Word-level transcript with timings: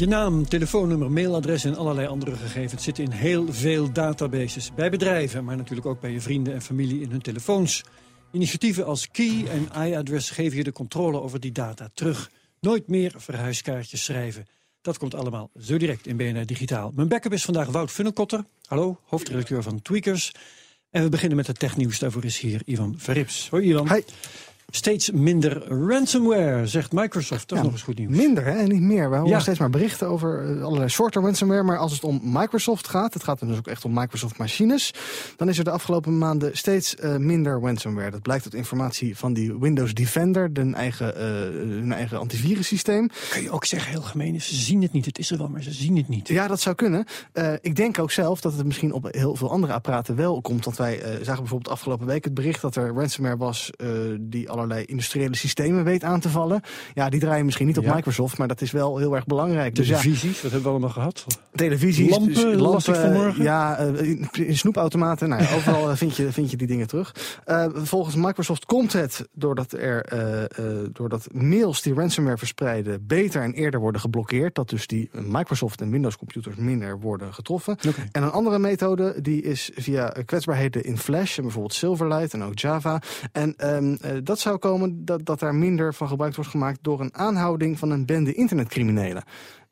Je 0.00 0.06
naam, 0.06 0.48
telefoonnummer, 0.48 1.10
mailadres 1.10 1.64
en 1.64 1.76
allerlei 1.76 2.06
andere 2.06 2.36
gegevens 2.36 2.84
zitten 2.84 3.04
in 3.04 3.10
heel 3.10 3.52
veel 3.52 3.92
databases. 3.92 4.74
Bij 4.74 4.90
bedrijven, 4.90 5.44
maar 5.44 5.56
natuurlijk 5.56 5.86
ook 5.86 6.00
bij 6.00 6.10
je 6.10 6.20
vrienden 6.20 6.54
en 6.54 6.62
familie 6.62 7.00
in 7.00 7.10
hun 7.10 7.20
telefoons. 7.20 7.84
Initiatieven 8.32 8.86
als 8.86 9.10
Key 9.10 9.44
en 9.46 9.88
iAddress 9.88 10.30
geven 10.30 10.56
je 10.56 10.64
de 10.64 10.72
controle 10.72 11.20
over 11.20 11.40
die 11.40 11.52
data 11.52 11.90
terug. 11.94 12.30
Nooit 12.60 12.88
meer 12.88 13.14
verhuiskaartjes 13.16 14.04
schrijven. 14.04 14.46
Dat 14.80 14.98
komt 14.98 15.14
allemaal 15.14 15.50
zo 15.60 15.76
direct 15.76 16.06
in 16.06 16.16
BNR 16.16 16.46
Digitaal. 16.46 16.92
Mijn 16.94 17.08
backup 17.08 17.32
is 17.32 17.44
vandaag 17.44 17.68
Wout 17.68 17.90
Funnekotter. 17.90 18.44
Hallo, 18.66 19.00
hoofdredacteur 19.04 19.62
van 19.62 19.82
Tweakers. 19.82 20.32
En 20.90 21.02
we 21.02 21.08
beginnen 21.08 21.36
met 21.36 21.46
het 21.46 21.58
technieuws. 21.58 21.98
Daarvoor 21.98 22.24
is 22.24 22.38
hier 22.38 22.62
Ivan 22.64 22.94
Verrips. 22.98 23.48
Hoi 23.48 23.68
Ivan. 23.68 23.92
Hi. 23.92 24.00
Steeds 24.70 25.10
minder 25.10 25.68
ransomware, 25.68 26.66
zegt 26.66 26.92
Microsoft. 26.92 27.48
Dat 27.48 27.58
is 27.58 27.64
nog 27.64 27.72
eens 27.72 27.82
goed 27.82 27.98
nieuws. 27.98 28.16
Minder, 28.16 28.44
hè? 28.44 28.62
niet 28.62 28.80
meer. 28.82 29.10
We 29.10 29.16
horen 29.16 29.30
Ja. 29.30 29.40
steeds 29.40 29.58
maar 29.58 29.70
berichten 29.70 30.08
over 30.08 30.56
eh, 30.56 30.62
allerlei 30.62 30.88
soorten 30.88 31.22
ransomware. 31.22 31.62
Maar 31.62 31.78
als 31.78 31.92
het 31.92 32.04
om 32.04 32.20
Microsoft 32.24 32.88
gaat, 32.88 33.14
het 33.14 33.22
gaat 33.24 33.40
dus 33.48 33.58
ook 33.58 33.66
echt 33.66 33.84
om 33.84 33.92
Microsoft 33.94 34.38
machines... 34.38 34.94
dan 35.36 35.48
is 35.48 35.58
er 35.58 35.64
de 35.64 35.70
afgelopen 35.70 36.18
maanden 36.18 36.56
steeds 36.56 36.96
eh, 36.96 37.16
minder 37.16 37.60
ransomware. 37.60 38.10
Dat 38.10 38.22
blijkt 38.22 38.44
uit 38.44 38.54
informatie 38.54 39.16
van 39.16 39.32
die 39.32 39.58
Windows 39.58 39.94
Defender, 39.94 40.50
hun 40.52 40.74
eigen, 40.74 41.16
eh, 41.16 41.22
hun 41.80 41.92
eigen 41.92 42.18
antivirussysteem. 42.18 43.08
Kun 43.30 43.42
je 43.42 43.50
ook 43.50 43.64
zeggen, 43.64 43.90
heel 43.90 44.02
gemeen 44.02 44.34
is, 44.34 44.48
ze 44.48 44.54
zien 44.54 44.82
het 44.82 44.92
niet. 44.92 45.06
Het 45.06 45.18
is 45.18 45.30
er 45.30 45.38
wel, 45.38 45.48
maar 45.48 45.62
ze 45.62 45.72
zien 45.72 45.96
het 45.96 46.08
niet. 46.08 46.28
Ja, 46.28 46.46
dat 46.48 46.60
zou 46.60 46.74
kunnen. 46.74 47.04
Eh, 47.32 47.52
ik 47.60 47.76
denk 47.76 47.98
ook 47.98 48.10
zelf 48.10 48.40
dat 48.40 48.52
het 48.56 48.66
misschien 48.66 48.92
op 48.92 49.08
heel 49.10 49.34
veel 49.36 49.50
andere 49.50 49.72
apparaten 49.72 50.16
wel 50.16 50.40
komt. 50.40 50.64
Want 50.64 50.76
wij 50.76 51.00
eh, 51.00 51.10
zagen 51.22 51.40
bijvoorbeeld 51.40 51.68
afgelopen 51.74 52.06
week 52.06 52.24
het 52.24 52.34
bericht 52.34 52.60
dat 52.60 52.76
er 52.76 52.94
ransomware 52.94 53.36
was... 53.36 53.70
eh, 53.76 53.88
die 54.20 54.50
allerlei 54.60 54.84
industriële 54.84 55.36
systemen 55.36 55.84
weet 55.84 56.04
aan 56.04 56.20
te 56.20 56.28
vallen. 56.28 56.60
Ja, 56.94 57.08
die 57.08 57.20
draaien 57.20 57.44
misschien 57.44 57.66
niet 57.66 57.78
op 57.78 57.84
Ja. 57.84 57.94
Microsoft, 57.94 58.38
maar 58.38 58.48
dat 58.48 58.60
is 58.60 58.70
wel 58.70 58.98
heel 58.98 59.14
erg 59.14 59.26
belangrijk. 59.26 59.74
Dus 59.74 59.88
ja, 59.88 59.98
Televisies, 59.98 60.42
wat 60.42 60.50
hebben 60.50 60.62
we 60.62 60.68
allemaal 60.68 60.90
gehad? 60.90 61.26
televisies, 61.52 62.10
Lampen, 62.10 62.34
dus 62.34 62.60
las 62.60 62.88
ik 62.88 62.94
vanmorgen. 62.94 63.42
Ja, 63.42 63.76
eh, 63.76 64.08
in, 64.08 64.28
in 64.32 64.56
snoepautomaten. 64.56 65.28
Nou, 65.28 65.42
ja, 65.42 65.54
overal 65.56 65.90
eh, 65.90 65.96
vind, 65.96 66.16
je, 66.16 66.32
vind 66.32 66.50
je 66.50 66.56
die 66.56 66.66
dingen 66.66 66.86
terug. 66.86 67.14
Eh, 67.44 67.66
volgens 67.74 68.14
Microsoft 68.14 68.64
komt 68.64 68.92
het 68.92 69.28
doordat, 69.32 69.72
er, 69.72 70.08
doordat 70.92 71.28
mails 71.32 71.82
die 71.82 71.94
ransomware 71.94 72.38
verspreiden... 72.38 73.06
beter 73.06 73.42
en 73.42 73.52
eerder 73.52 73.80
worden 73.80 74.00
geblokkeerd. 74.00 74.54
Dat 74.54 74.68
dus 74.68 74.86
die 74.86 75.10
Microsoft 75.12 75.80
en 75.80 75.90
Windows 75.90 76.16
computers 76.16 76.56
minder 76.56 77.00
worden 77.00 77.34
getroffen. 77.34 77.76
En 78.12 78.22
een 78.22 78.30
andere 78.30 78.58
methode 78.58 79.20
die 79.20 79.42
is 79.42 79.70
via 79.74 80.14
kwetsbaarheden 80.24 80.84
in 80.84 80.98
Flash... 80.98 81.36
en 81.36 81.42
bijvoorbeeld 81.42 81.74
Silverlight 81.74 82.34
en 82.34 82.42
ook 82.42 82.58
Java. 82.58 83.00
En 83.32 83.54
ehm, 83.56 83.96
eh, 84.00 84.10
dat 84.24 84.38
zou 84.50 84.58
komen 84.58 85.04
dat, 85.04 85.26
dat 85.26 85.38
daar 85.40 85.54
minder 85.54 85.94
van 85.94 86.08
gebruik 86.08 86.34
wordt 86.34 86.50
gemaakt... 86.50 86.78
door 86.82 87.00
een 87.00 87.14
aanhouding 87.14 87.78
van 87.78 87.90
een 87.90 88.06
bende 88.06 88.34
internetcriminelen. 88.34 89.22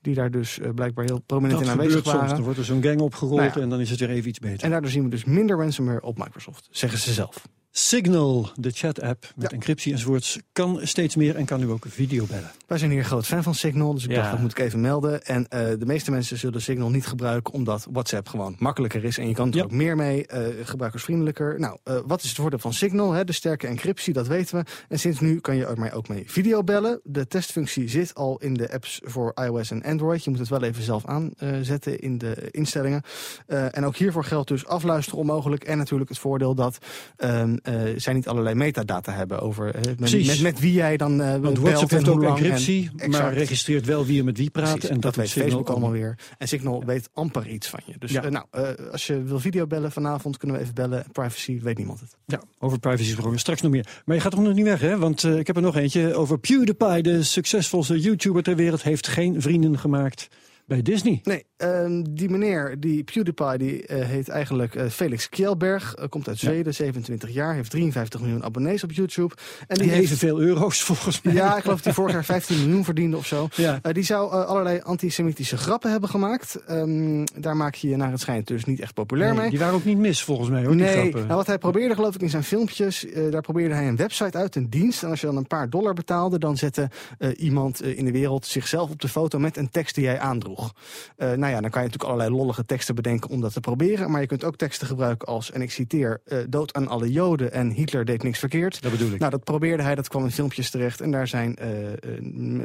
Die 0.01 0.15
daar 0.15 0.31
dus 0.31 0.59
eh, 0.59 0.71
blijkbaar 0.75 1.05
heel 1.05 1.21
prominent 1.21 1.59
Dat 1.59 1.69
in 1.69 1.73
aanwezig 1.73 1.97
gebeurt 1.97 2.07
soms. 2.07 2.21
waren. 2.21 2.35
Dan 2.35 2.45
wordt 2.45 2.59
er 2.59 2.65
zo'n 2.65 2.83
gang 2.83 3.01
opgerold 3.01 3.41
Nou 3.41 3.51
ja. 3.55 3.61
en 3.61 3.69
dan 3.69 3.81
is 3.81 3.91
het 3.91 4.01
weer 4.01 4.11
even 4.11 4.29
iets 4.29 4.39
beter. 4.39 4.65
En 4.65 4.71
daardoor 4.71 4.91
zien 4.91 5.03
we 5.03 5.09
dus 5.09 5.25
minder 5.25 5.57
ransomware 5.57 6.03
op 6.03 6.19
Microsoft, 6.19 6.69
zeggen 6.71 6.99
ze 6.99 7.13
zelf. 7.13 7.49
Signal, 7.81 8.49
de 8.55 8.71
chat-app 8.71 9.33
met 9.37 9.51
Ja. 9.51 9.57
encryptie 9.57 9.93
enzovoorts, 9.93 10.39
kan 10.53 10.79
steeds 10.83 11.17
meer 11.17 11.37
en 11.37 11.45
kan 11.45 11.61
nu 11.61 11.71
ook 11.71 11.85
video 11.89 12.27
bellen. 12.27 12.51
Wij 12.67 12.79
zijn 12.79 12.91
hier 12.91 13.05
groot 13.05 13.27
fan 13.27 13.43
van 13.43 13.55
Signal, 13.55 13.95
dus 13.95 14.05
ik 14.05 14.11
Ja. 14.11 14.17
dacht 14.17 14.31
dat 14.31 14.41
moet 14.41 14.51
ik 14.51 14.59
even 14.59 14.81
melden. 14.81 15.23
En 15.25 15.49
eh, 15.49 15.61
de 15.79 15.87
meeste 15.87 16.11
mensen 16.11 16.39
zullen 16.39 16.63
Signal 16.63 16.91
niet 16.91 17.07
gebruiken 17.07 17.55
omdat 17.55 17.87
WhatsApp 17.91 18.29
gewoon 18.29 18.57
makkelijker 18.59 19.05
is. 19.05 19.19
En 19.19 19.29
je 19.29 19.35
kan 19.35 19.51
er 19.51 19.57
Ja. 19.57 19.63
ook 19.63 19.71
meer 19.71 19.97
mee, 19.97 20.27
eh, 20.27 20.67
gebruikersvriendelijker. 20.67 21.61
Nou, 21.61 21.79
eh, 21.85 21.99
wat 22.07 22.23
is 22.23 22.29
het 22.29 22.39
voordeel 22.39 22.59
van 22.59 22.73
Signal? 22.73 23.13
Hè? 23.13 23.25
De 23.25 23.33
sterke 23.33 23.67
encryptie, 23.67 24.13
dat 24.13 24.27
weten 24.27 24.59
we. 24.59 24.65
En 24.89 24.99
sinds 24.99 25.21
nu 25.21 25.41
kan 25.41 25.57
je 25.57 25.67
ermee 25.67 25.93
ook 25.93 26.09
mee 26.09 26.23
video 26.27 26.65
bellen. 26.65 27.01
De 27.05 27.27
testfunctie 27.27 27.89
zit 27.89 28.15
al 28.15 28.39
in 28.39 28.55
de 28.55 28.73
apps 28.73 29.01
voor 29.05 29.33
iOS 29.45 29.71
en 29.71 29.83
Android. 29.83 30.25
Je 30.25 30.31
moet 30.31 30.39
het 30.39 30.49
wel 30.49 30.63
even 30.63 30.83
zelf 30.83 31.05
aanzetten 31.07 31.99
in 32.01 32.19
de 32.19 32.49
instellingen. 32.51 33.03
Eh, 33.47 33.77
en 33.77 33.85
ook 33.85 33.97
hiervoor 33.97 34.25
geldt 34.25 34.49
dus 34.49 34.67
afluisteren 34.67 35.19
onmogelijk. 35.21 35.65
En 35.65 35.79
natuurlijk 35.79 36.11
het 36.11 36.19
voordeel 36.19 36.55
dat 36.55 36.79
ehm, 37.17 37.57
eh, 37.69 37.93
zij 37.97 38.13
niet 38.13 38.29
allerlei 38.29 38.55
metadata 38.55 39.13
hebben 39.13 39.41
over 39.41 39.75
eh, 39.75 39.83
met, 39.99 40.41
met, 40.43 40.61
wie 40.61 40.73
jij 40.73 40.97
dan 40.97 41.21
eh 41.23 41.37
Want 41.37 41.59
WhatsApp 41.59 41.91
heeft 41.91 42.09
ook 42.09 42.23
en- 42.23 42.29
encryptie, 42.29 42.91
maar 43.09 43.33
registreert 43.33 43.87
wel 43.87 44.05
wie 44.07 44.19
er 44.19 44.25
met 44.25 44.39
wie 44.39 44.51
praat. 44.51 44.73
Precies, 44.73 44.89
en 44.89 45.01
dat, 45.01 45.17
weet 45.17 45.27
Signal 45.29 45.45
Facebook 45.49 45.69
ook 45.69 45.75
allemaal 45.75 45.93
weer. 45.99 46.19
En 46.39 46.49
Signal 46.49 46.85
weet 46.85 47.09
amper 47.13 47.49
iets 47.49 47.69
van 47.69 47.81
je. 47.87 47.95
Dus 47.99 48.11
Ja. 48.11 48.29
nou, 48.29 48.47
als 48.93 49.07
je 49.07 49.23
wil 49.23 49.41
videobellen 49.41 49.93
vanavond, 49.93 50.37
kunnen 50.37 50.57
we 50.57 50.63
even 50.63 50.75
bellen. 50.75 51.05
Privacy, 51.13 51.61
weet 51.61 51.77
niemand 51.79 52.01
het. 52.01 52.17
Ja, 52.27 52.43
over 52.59 52.79
privacy 52.79 53.05
gesproken. 53.13 53.39
Straks 53.39 53.61
nog 53.63 53.71
meer. 53.71 54.03
Maar 54.05 54.17
je 54.17 54.23
gaat 54.23 54.33
toch 54.33 54.43
nog 54.43 54.55
niet 54.55 54.65
weg, 54.65 54.81
hè? 54.81 54.99
Want 54.99 55.25
ik 55.25 55.47
heb 55.47 55.57
er 55.57 55.63
nog 55.63 55.77
eentje 55.77 56.15
over 56.15 56.39
PewDiePie. 56.39 57.03
De 57.03 57.23
succesvolste 57.23 58.01
YouTuber 58.01 58.43
ter 58.43 58.57
wereld 58.57 58.83
heeft 58.83 59.07
geen 59.09 59.43
vrienden 59.43 59.79
gemaakt 59.79 60.29
bij 60.67 60.83
Disney. 60.83 61.21
Nee, 61.23 61.45
ehm, 61.59 62.03
die 62.11 62.29
meneer, 62.31 62.77
die 62.81 63.05
PewDiePie, 63.05 63.59
die 63.59 63.87
eh, 63.87 64.07
heet 64.07 64.29
eigenlijk 64.29 64.75
eh, 64.75 64.87
Felix 64.89 65.29
Kjellberg. 65.29 65.95
Eh, 65.95 66.09
komt 66.09 66.29
uit 66.29 66.41
Ja. 66.41 66.49
Zweden, 66.49 66.75
27 66.75 67.31
jaar. 67.31 67.55
Heeft 67.55 67.71
53 67.71 68.21
miljoen 68.21 68.45
abonnees 68.45 68.85
op 68.85 68.93
YouTube. 68.93 69.35
En 69.61 69.67
En 69.77 69.83
die 69.83 69.91
heeft... 69.91 70.03
evenveel 70.03 70.41
euro's 70.41 70.83
volgens 70.83 71.23
mij. 71.23 71.35
Ja, 71.35 71.57
ik 71.57 71.63
geloof 71.63 71.77
dat 71.77 71.85
hij 71.85 71.93
vorig 71.93 72.13
jaar 72.13 72.25
15 72.25 72.59
miljoen 72.59 72.85
verdiende 72.85 73.17
of 73.17 73.27
zo. 73.27 73.49
Ja. 73.55 73.81
Die 73.93 74.03
zou 74.05 74.31
allerlei 74.31 74.81
antisemitische 74.81 75.57
grappen 75.57 75.91
hebben 75.91 76.09
gemaakt. 76.09 76.55
Ehm, 76.67 77.25
daar 77.41 77.57
maak 77.57 77.75
je 77.75 77.89
je 77.89 77.97
naar 77.97 78.11
het 78.11 78.21
schijnt 78.21 78.47
dus 78.47 78.65
niet 78.65 78.81
echt 78.81 78.95
populair 78.95 79.31
Nee, 79.33 79.41
mee. 79.41 79.51
die 79.51 79.59
waren 79.59 79.75
ook 79.75 79.85
niet 79.85 79.99
mis 79.99 80.23
volgens 80.25 80.49
mij 80.49 80.61
hoor, 80.65 80.71
die 80.77 80.81
Nee, 80.85 80.93
grappen. 80.97 81.21
nou, 81.23 81.35
wat 81.35 81.47
hij 81.47 81.59
probeerde 81.59 81.95
geloof 81.95 82.15
ik 82.15 82.21
in 82.21 82.31
zijn 82.31 82.45
filmpjes, 82.45 83.07
daar 83.31 83.41
probeerde 83.41 83.75
hij 83.75 83.89
een 83.89 83.97
website 83.97 84.39
uit, 84.39 84.55
een 84.57 84.71
dienst. 84.71 85.03
En 85.03 85.11
als 85.11 85.21
je 85.21 85.27
dan 85.27 85.37
een 85.37 85.47
paar 85.47 85.71
dollar 85.71 85.95
betaalde, 85.95 86.39
dan 86.39 86.57
zette 86.57 86.91
iemand 87.37 87.83
in 87.83 88.05
de 88.05 88.13
wereld 88.13 88.47
zichzelf 88.47 88.91
op 88.91 89.01
de 89.01 89.09
foto 89.09 89.39
met 89.39 89.57
een 89.57 89.71
tekst 89.71 89.95
die 89.95 90.05
jij 90.05 90.19
aandroeg. 90.19 90.73
Eh, 91.17 91.33
nou 91.49 91.63
ja, 91.63 91.69
dan 91.69 91.71
kan 91.71 91.83
je 91.83 91.89
natuurlijk 91.89 92.15
allerlei 92.15 92.43
lollige 92.43 92.65
teksten 92.65 92.95
bedenken 92.95 93.31
om 93.31 93.41
dat 93.41 93.53
te 93.53 93.61
proberen. 93.61 94.11
Maar 94.11 94.21
je 94.21 94.27
kunt 94.27 94.45
ook 94.45 94.57
teksten 94.57 94.87
gebruiken 94.87 95.29
als, 95.29 95.51
en 95.51 95.63
ik 95.63 95.71
citeer, 95.71 96.21
eh, 96.25 96.39
dood 96.49 96.73
aan 96.73 96.89
alle 96.89 97.13
joden 97.13 97.53
en 97.53 97.71
Hitler 97.71 98.05
deed 98.05 98.23
niks 98.23 98.39
verkeerd. 98.39 98.83
Dat 98.83 98.93
bedoel 98.93 99.13
ik. 99.13 99.19
Nou, 99.19 99.31
dat 99.31 99.45
probeerde 99.45 99.83
hij, 99.83 99.95
dat 99.95 100.09
kwam 100.09 100.25
in 100.25 100.31
filmpjes 100.31 100.71
terecht. 100.71 101.01
En 101.01 101.11
daar 101.11 101.29
zijn 101.29 101.57
eh, 101.57 101.93
eh, 101.93 101.99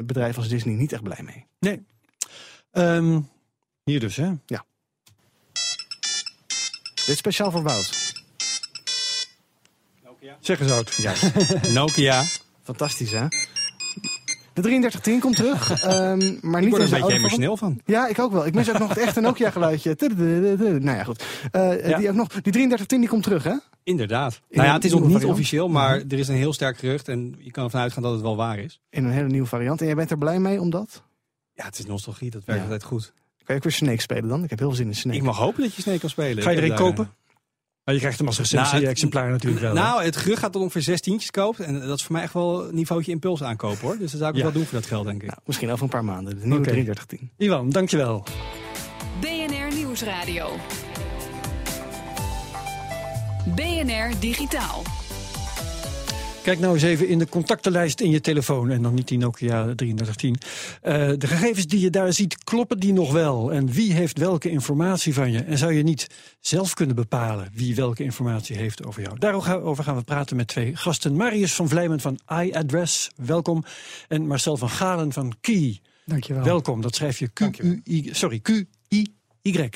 bedrijven 0.06 0.38
als 0.38 0.48
Disney 0.50 0.76
niet 0.76 0.92
echt 0.92 1.04
blij 1.04 1.22
mee. 1.24 1.46
Nee. 1.60 1.86
Ehm, 2.72 3.20
hier 3.84 4.00
dus, 4.00 4.16
hè? 4.16 4.32
Dit 6.96 7.08
is 7.08 7.18
speciaal 7.18 7.52
voor 7.52 7.64
Wout. 7.64 8.12
Zeg 10.40 10.60
eens 10.60 10.72
oud. 10.72 10.94
Ja, 10.94 11.14
Nokia. 11.74 12.24
fantastisch 12.64 13.12
hè? 13.12 13.28
De 14.54 14.62
3310 14.62 15.20
komt 15.20 15.36
terug, 15.36 15.72
ehm, 15.84 16.36
maar 16.42 16.62
niet 16.62 16.70
word 16.70 16.82
er 16.82 16.94
een 16.94 17.00
beetje 17.02 17.14
emotioneel 17.18 17.58
van. 17.58 17.80
Ja, 17.86 18.08
ik 18.08 18.20
ook 18.20 18.32
wel. 18.32 18.46
Ik 18.46 18.54
mis 18.54 18.70
ook 18.70 18.80
nog 18.80 18.90
het 18.90 18.98
echte 18.98 19.22
Nokia 19.28 19.50
geluidje. 19.52 19.96
Nou 20.08 20.98
ja, 20.98 21.04
goed. 21.04 21.24
Eh, 21.52 21.88
Ja. 21.90 21.98
Die, 21.98 22.10
ook 22.10 22.16
nog, 22.16 22.28
die 22.28 22.42
3310 22.42 23.00
die 23.00 23.10
komt 23.10 23.24
terug, 23.24 23.44
hè? 23.44 23.56
Inderdaad. 23.84 24.34
In 24.50 24.58
nou 24.58 24.68
ja, 24.68 24.74
het 24.74 24.86
is 24.86 24.92
nog 24.92 25.08
niet 25.08 25.26
officieel, 25.26 25.68
maar 25.68 25.96
er 26.10 26.20
is 26.20 26.28
een 26.28 26.36
heel 26.36 26.54
sterk 26.54 26.78
gerucht. 26.78 27.08
En 27.08 27.36
je 27.40 27.52
kan 27.52 27.64
ervan 27.64 27.82
uitgaan 27.82 28.04
dat 28.04 28.12
het 28.12 28.22
wel 28.22 28.36
waar 28.36 28.60
is. 28.60 28.82
In 28.90 29.04
een 29.06 29.12
hele 29.12 29.28
nieuwe 29.28 29.48
variant. 29.48 29.80
En 29.80 29.86
jij 29.86 29.96
bent 29.96 30.12
er 30.12 30.18
blij 30.18 30.40
mee, 30.40 30.60
omdat? 30.62 31.04
Ja, 31.54 31.66
het 31.66 31.80
is 31.80 31.86
nostalgie. 31.86 32.30
Dat 32.32 32.44
werkt 32.46 32.62
Ja. 32.62 32.68
altijd 32.68 32.84
goed. 32.90 33.14
Kan 33.38 33.56
je 33.56 33.62
ook 33.62 33.64
weer 33.64 33.72
Snake 33.72 34.02
spelen 34.02 34.28
dan? 34.30 34.44
Ik 34.44 34.50
heb 34.50 34.60
heel 34.60 34.68
veel 34.68 34.78
zin 34.78 34.88
in 34.88 34.96
Snake. 34.96 35.18
Ik 35.18 35.24
mag 35.24 35.38
hopen 35.38 35.62
dat 35.64 35.74
je 35.76 35.82
Snake 35.82 36.00
kan 36.00 36.10
spelen. 36.10 36.44
Ga 36.44 36.50
je 36.50 36.62
er 36.62 36.68
daar, 36.68 36.78
kopen? 36.78 37.12
Maar 37.86 37.94
je 37.94 38.00
krijgt 38.02 38.18
hem 38.18 38.28
als 38.28 38.38
recensie 38.38 39.10
Nou, 39.10 39.30
natuurlijk 39.30 39.62
wel. 39.62 39.74
Nou, 39.74 40.04
het 40.04 40.16
gerucht 40.16 40.40
gaat 40.40 40.52
tot 40.52 40.62
ongeveer 40.62 40.82
zes 40.82 41.02
tientjes 41.02 41.32
koopt. 41.32 41.60
En 41.60 41.80
dat 41.88 41.98
is 41.98 42.04
voor 42.04 42.12
mij 42.16 42.22
echt 42.24 42.34
wel 42.34 42.68
een 42.68 42.76
niveautje 42.76 43.12
impuls 43.12 43.44
aankopen 43.44 43.80
hoor. 43.82 43.98
Dus 43.98 44.12
dat 44.12 44.20
zou 44.20 44.32
ik 44.32 44.38
Ja. 44.38 44.44
wel 44.44 44.52
doen 44.52 44.64
voor 44.66 44.80
dat 44.80 44.88
geld, 44.88 45.06
denk 45.06 45.22
ik. 45.22 45.28
Nou, 45.28 45.40
misschien 45.46 45.72
over 45.72 45.84
een 45.84 45.90
paar 45.90 46.04
maanden. 46.04 46.40
De 46.40 46.46
nieuwe 46.46 46.60
Oké. 46.60 46.70
3310. 46.70 47.32
Ivan, 47.38 47.70
dankjewel. 47.70 48.24
BNR 49.20 49.76
Nieuwsradio. 49.76 50.50
BNR 53.56 54.20
Digitaal. 54.20 54.84
Kijk 56.44 56.60
nou 56.60 56.74
eens 56.74 56.84
even 56.84 57.08
in 57.08 57.20
de 57.20 57.30
contactenlijst 57.30 58.00
in 58.00 58.10
je 58.10 58.22
telefoon. 58.22 58.70
En 58.70 58.82
dan 58.82 58.94
niet 58.94 59.08
die 59.08 59.18
Nokia 59.18 59.76
3310. 59.76 60.38
Eh, 60.82 60.94
de 61.18 61.28
gegevens 61.28 61.68
die 61.68 61.80
je 61.80 61.90
daar 61.90 62.14
ziet, 62.14 62.44
kloppen 62.44 62.80
die 62.80 62.94
nog 62.94 63.12
wel? 63.12 63.52
En 63.54 63.72
wie 63.72 63.94
heeft 63.94 64.18
welke 64.18 64.50
informatie 64.50 65.14
van 65.14 65.32
je? 65.32 65.40
En 65.40 65.58
zou 65.58 65.74
je 65.74 65.84
niet 65.84 66.08
zelf 66.40 66.74
kunnen 66.74 66.96
bepalen 66.96 67.50
wie 67.54 67.76
welke 67.76 68.04
informatie 68.04 68.58
heeft 68.58 68.86
over 68.86 69.02
jou? 69.02 69.20
Daarover 69.20 69.84
gaan 69.84 69.96
we 69.96 70.04
praten 70.04 70.36
met 70.36 70.48
twee 70.48 70.76
gasten. 70.76 71.16
Marius 71.16 71.54
van 71.54 71.70
Vlijmen 71.70 72.00
van 72.00 72.20
iAddress, 72.44 73.10
welkom. 73.16 73.64
En 74.08 74.28
Marcel 74.28 74.58
van 74.58 74.70
Galen 74.70 75.12
van 75.12 75.34
Key. 75.42 75.80
Dankjewel. 76.06 76.44
Welkom, 76.44 76.82
dat 76.82 76.96
schrijf 76.96 77.20
je 77.20 77.28
Q-U-I, 77.28 78.10
sorry, 78.12 78.40
Q-I-Y. 78.40 79.70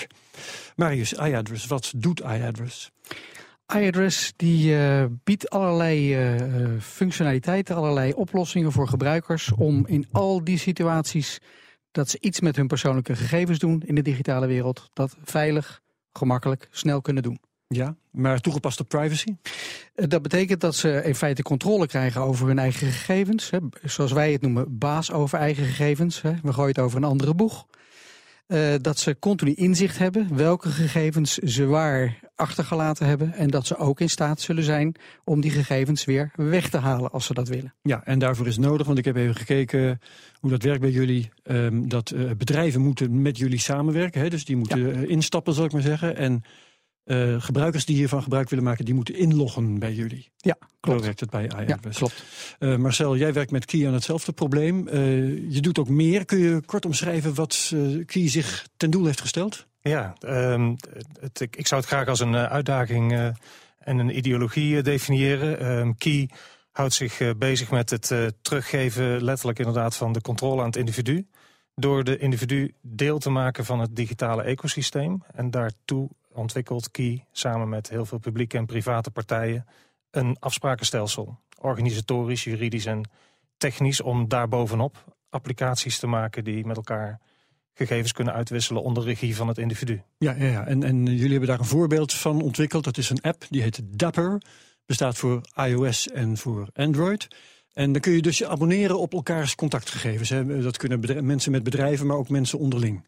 Marius, 0.76 1.14
iAddress, 1.14 1.66
wat 1.66 1.92
doet 1.96 2.20
iAddress? 2.20 2.92
iAddress 3.76 4.34
die 4.36 4.74
uh, 4.74 5.06
biedt 5.24 5.50
allerlei 5.50 6.32
uh, 6.34 6.82
functionaliteiten, 6.82 7.76
allerlei 7.76 8.14
oplossingen 8.14 8.72
voor 8.72 8.88
gebruikers 8.88 9.52
om 9.52 9.88
in 9.88 10.08
al 10.12 10.44
die 10.44 10.58
situaties 10.58 11.40
dat 11.92 12.10
ze 12.10 12.18
iets 12.22 12.40
met 12.40 12.56
hun 12.56 12.68
persoonlijke 12.68 13.16
gegevens 13.16 13.60
doen 13.60 13.84
in 13.86 13.96
de 13.96 14.02
digitale 14.02 14.48
wereld, 14.48 14.90
dat 14.94 15.18
veilig, 15.24 15.82
gemakkelijk, 16.14 16.68
snel 16.72 17.02
kunnen 17.02 17.24
doen. 17.24 17.40
Ja, 17.68 17.96
maar 18.12 18.40
toegepaste 18.40 18.84
privacy? 18.84 19.36
Dat 19.96 20.22
betekent 20.22 20.62
dat 20.62 20.76
ze 20.76 21.02
in 21.04 21.16
feite 21.16 21.44
controle 21.44 21.88
krijgen 21.88 22.22
over 22.22 22.48
hun 22.48 22.60
eigen 22.60 22.88
gegevens. 22.88 23.50
Hè. 23.50 23.58
Zoals 23.84 24.12
wij 24.12 24.32
het 24.32 24.42
noemen, 24.42 24.78
baas 24.78 25.12
over 25.12 25.40
eigen 25.40 25.66
gegevens. 25.66 26.22
Hè. 26.22 26.34
We 26.42 26.54
gooien 26.54 26.70
het 26.70 26.80
over 26.80 26.98
een 26.98 27.04
andere 27.04 27.34
boeg. 27.34 27.66
Uh, 28.48 28.74
dat 28.82 29.00
ze 29.00 29.20
continu 29.20 29.54
inzicht 29.54 29.98
hebben 29.98 30.36
welke 30.36 30.70
gegevens 30.70 31.34
ze 31.34 31.66
waar 31.66 32.20
achtergelaten 32.36 33.08
hebben. 33.08 33.34
En 33.34 33.50
dat 33.50 33.68
ze 33.68 33.78
ook 33.78 34.00
in 34.00 34.10
staat 34.10 34.42
zullen 34.42 34.64
zijn 34.64 34.96
om 35.24 35.42
die 35.42 35.52
gegevens 35.52 36.06
weer 36.06 36.32
weg 36.36 36.70
te 36.70 36.78
halen 36.78 37.12
als 37.12 37.26
ze 37.26 37.34
dat 37.34 37.48
willen. 37.48 37.74
Ja, 37.82 38.02
en 38.06 38.20
daarvoor 38.20 38.48
is 38.48 38.58
nodig, 38.58 38.88
want 38.88 38.98
ik 38.98 39.06
heb 39.06 39.16
even 39.16 39.36
gekeken 39.36 40.00
hoe 40.40 40.50
dat 40.50 40.64
werkt 40.64 40.82
bij 40.82 40.92
jullie. 40.92 41.30
Um, 41.44 41.90
dat 41.90 42.12
uh, 42.12 42.32
bedrijven 42.32 42.82
moeten 42.82 43.22
met 43.22 43.38
jullie 43.38 43.60
samenwerken. 43.60 44.22
Hè, 44.22 44.30
dus 44.30 44.46
die 44.46 44.56
moeten 44.56 44.80
ja. 44.80 45.02
uh, 45.02 45.10
instappen, 45.10 45.54
zal 45.54 45.66
ik 45.66 45.72
maar 45.72 45.82
zeggen. 45.82 46.16
En 46.16 46.44
uh, 47.08 47.42
gebruikers 47.42 47.86
die 47.86 47.96
hiervan 47.96 48.24
gebruik 48.24 48.50
willen 48.50 48.66
maken, 48.66 48.86
die 48.86 48.94
moeten 48.94 49.16
inloggen 49.16 49.80
bij 49.80 49.94
jullie. 49.94 50.32
Ja, 50.38 50.58
klopt. 50.80 51.00
Zo 51.00 51.06
werkt 51.06 51.20
het 51.20 51.30
bij 51.30 51.44
iAdress. 51.44 52.00
Ja, 52.00 52.08
klopt. 52.08 52.24
Uh, 52.60 52.76
Marcel, 52.76 53.18
jij 53.18 53.34
werkt 53.34 53.52
met 53.52 53.66
Key 53.66 53.88
aan 53.88 53.94
hetzelfde 53.94 54.32
probleem. 54.32 54.88
Uh, 54.88 54.94
je 55.54 55.62
doet 55.62 55.80
ook 55.80 55.90
meer. 55.90 56.26
Kun 56.26 56.38
je 56.38 56.62
kort 56.66 56.86
omschrijven 56.86 57.34
wat 57.34 57.74
Key 58.06 58.30
zich 58.30 58.68
ten 58.78 58.90
doel 58.90 59.06
heeft 59.06 59.22
gesteld? 59.22 59.66
Ja, 59.82 60.16
um, 60.26 60.76
het, 61.20 61.40
ik, 61.40 61.56
ik, 61.56 61.68
zou 61.68 61.82
het 61.82 61.90
graag 61.90 62.08
als 62.08 62.20
een 62.20 62.36
uitdaging 62.36 63.34
en 63.80 63.98
een 63.98 64.18
ideologie 64.18 64.82
definiëren. 64.82 65.78
Um, 65.80 65.98
Key 65.98 66.30
houdt 66.72 66.94
zich 66.94 67.38
bezig 67.38 67.72
met 67.72 67.90
het 67.90 68.14
teruggeven, 68.42 69.24
letterlijk 69.24 69.60
inderdaad, 69.60 69.96
van 69.96 70.12
de 70.12 70.22
controle 70.22 70.60
aan 70.60 70.68
het 70.68 70.76
individu. 70.76 71.28
Door 71.76 72.04
de 72.04 72.18
individu 72.18 72.74
deel 72.82 73.18
te 73.20 73.30
maken 73.30 73.66
van 73.66 73.80
het 73.80 73.96
digitale 73.96 74.44
ecosysteem. 74.44 75.24
En 75.34 75.52
daartoe 75.52 76.10
ontwikkelt 76.38 76.92
Key 76.92 77.26
samen 77.32 77.70
met 77.70 77.90
heel 77.90 78.06
veel 78.06 78.18
publieke 78.18 78.58
en 78.58 78.66
private 78.66 79.12
partijen 79.12 79.66
een 80.12 80.38
afsprakenstelsel. 80.40 81.40
Organisatorisch, 81.60 82.44
juridisch 82.44 82.86
en 82.86 83.10
technisch 83.58 84.02
om 84.02 84.28
daarbovenop 84.28 85.18
applicaties 85.30 86.00
te 86.00 86.08
maken 86.08 86.44
die 86.44 86.66
met 86.66 86.76
elkaar 86.76 87.20
gegevens 87.74 88.12
kunnen 88.12 88.34
uitwisselen 88.34 88.84
onder 88.84 89.04
regie 89.04 89.36
van 89.36 89.48
het 89.48 89.58
individu. 89.58 90.02
Ja, 90.18 90.32
ja, 90.38 90.46
ja. 90.46 90.66
En, 90.66 90.84
en 90.84 91.06
jullie 91.06 91.32
hebben 91.32 91.50
daar 91.50 91.60
een 91.60 91.66
voorbeeld 91.66 92.14
van 92.14 92.42
ontwikkeld. 92.42 92.84
Dat 92.84 92.98
is 92.98 93.10
een 93.10 93.22
app, 93.22 93.46
die 93.50 93.62
heet 93.62 93.82
Dapper. 93.86 94.42
Bestaat 94.86 95.18
voor 95.18 95.42
iOS 95.56 96.08
en 96.08 96.38
voor 96.38 96.70
Android. 96.74 97.28
En 97.74 97.92
dan 97.92 98.02
kun 98.02 98.12
je 98.12 98.22
dus 98.22 98.38
je 98.38 98.48
abonneren 98.48 99.00
op 99.00 99.14
elkaars 99.14 99.56
contactgegevens. 99.56 100.30
Dat 100.64 100.78
kunnen 100.78 101.26
mensen 101.26 101.52
met 101.52 101.64
bedrijven, 101.64 102.08
maar 102.08 102.18
ook 102.18 102.30
mensen 102.30 102.60
onderling. 102.60 103.04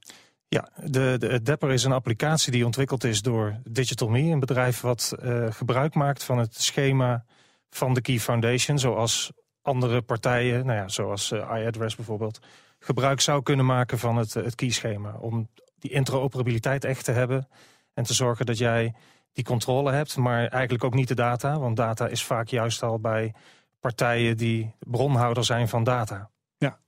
Ja, 0.51 0.69
de, 0.83 1.39
de 1.43 1.57
is 1.67 1.83
een 1.83 1.91
applicatie 1.91 2.51
die 2.51 2.65
ontwikkeld 2.65 3.03
is 3.03 3.21
door 3.21 3.59
Digital 3.63 4.07
Me, 4.07 4.21
een 4.21 4.39
bedrijf 4.39 4.81
wat 4.81 5.15
uh, 5.23 5.51
gebruik 5.51 5.93
maakt 5.93 6.23
van 6.23 6.37
het 6.37 6.61
schema 6.61 7.25
van 7.69 7.93
de 7.93 8.01
Key 8.01 8.19
Foundation, 8.19 8.79
zoals 8.79 9.31
andere 9.61 10.01
partijen, 10.01 10.65
nou 10.65 10.77
ja, 10.77 10.87
zoals 10.87 11.31
uh, 11.31 11.51
iAddress 11.55 11.95
bijvoorbeeld, 11.95 12.39
gebruik 12.79 13.21
zou 13.21 13.43
kunnen 13.43 13.65
maken 13.65 13.99
van 13.99 14.15
het, 14.15 14.33
het 14.33 14.55
key-schema. 14.55 15.13
Om 15.19 15.49
die 15.79 15.91
interoperabiliteit 15.91 16.83
echt 16.83 17.05
te 17.05 17.11
hebben 17.11 17.47
en 17.93 18.03
te 18.03 18.13
zorgen 18.13 18.45
dat 18.45 18.57
jij 18.57 18.93
die 19.33 19.43
controle 19.43 19.91
hebt, 19.91 20.17
maar 20.17 20.47
eigenlijk 20.47 20.83
ook 20.83 20.93
niet 20.93 21.07
de 21.07 21.15
data, 21.15 21.59
want 21.59 21.77
data 21.77 22.07
is 22.07 22.23
vaak 22.23 22.47
juist 22.47 22.83
al 22.83 22.99
bij 22.99 23.33
partijen 23.79 24.37
die 24.37 24.75
bronhouder 24.79 25.45
zijn 25.45 25.67
van 25.67 25.83
data. 25.83 26.29
Ja. 26.57 26.79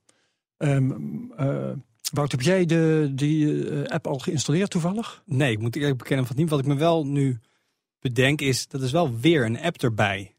Uh... 0.58 1.72
Wout, 2.12 2.30
heb 2.30 2.40
jij 2.40 2.64
de, 2.64 3.10
die 3.12 3.46
uh, 3.46 3.84
app 3.84 4.06
al 4.06 4.18
geïnstalleerd 4.18 4.70
toevallig? 4.70 5.22
Nee, 5.26 5.52
ik 5.52 5.58
moet 5.58 5.76
eerlijk 5.76 5.98
bekennen 5.98 6.26
van 6.26 6.36
niet. 6.36 6.50
Wat 6.50 6.58
ik 6.58 6.66
me 6.66 6.74
wel 6.74 7.06
nu 7.06 7.40
bedenk 8.00 8.40
is, 8.40 8.68
dat 8.68 8.82
is 8.82 8.92
wel 8.92 9.18
weer 9.18 9.44
een 9.44 9.60
app 9.60 9.82
erbij. 9.82 10.34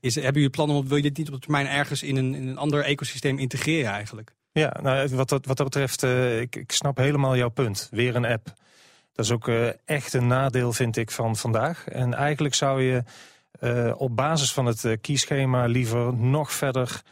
Is, 0.00 0.14
hebben 0.14 0.34
jullie 0.34 0.50
plannen 0.50 0.76
om, 0.76 0.88
wil 0.88 0.96
je 0.96 1.02
dit 1.02 1.16
niet 1.16 1.30
op 1.30 1.40
termijn 1.40 1.66
ergens 1.66 2.02
in 2.02 2.16
een, 2.16 2.34
in 2.34 2.48
een 2.48 2.58
ander 2.58 2.84
ecosysteem 2.84 3.38
integreren 3.38 3.90
eigenlijk? 3.90 4.34
Ja, 4.52 4.76
nou, 4.82 5.08
wat, 5.08 5.28
dat, 5.28 5.46
wat 5.46 5.56
dat 5.56 5.66
betreft, 5.66 6.02
uh, 6.02 6.40
ik, 6.40 6.56
ik 6.56 6.72
snap 6.72 6.96
helemaal 6.96 7.36
jouw 7.36 7.48
punt. 7.48 7.88
Weer 7.90 8.16
een 8.16 8.26
app. 8.26 8.54
Dat 9.12 9.24
is 9.24 9.30
ook 9.30 9.48
uh, 9.48 9.68
echt 9.84 10.12
een 10.12 10.26
nadeel, 10.26 10.72
vind 10.72 10.96
ik, 10.96 11.10
van 11.10 11.36
vandaag. 11.36 11.88
En 11.88 12.14
eigenlijk 12.14 12.54
zou 12.54 12.82
je 12.82 13.02
op 13.96 14.16
basis 14.16 14.52
van 14.52 14.66
het 14.66 14.98
keyschema 15.00 15.66
liever 15.66 16.14
nog 16.14 16.52
verder 16.52 17.02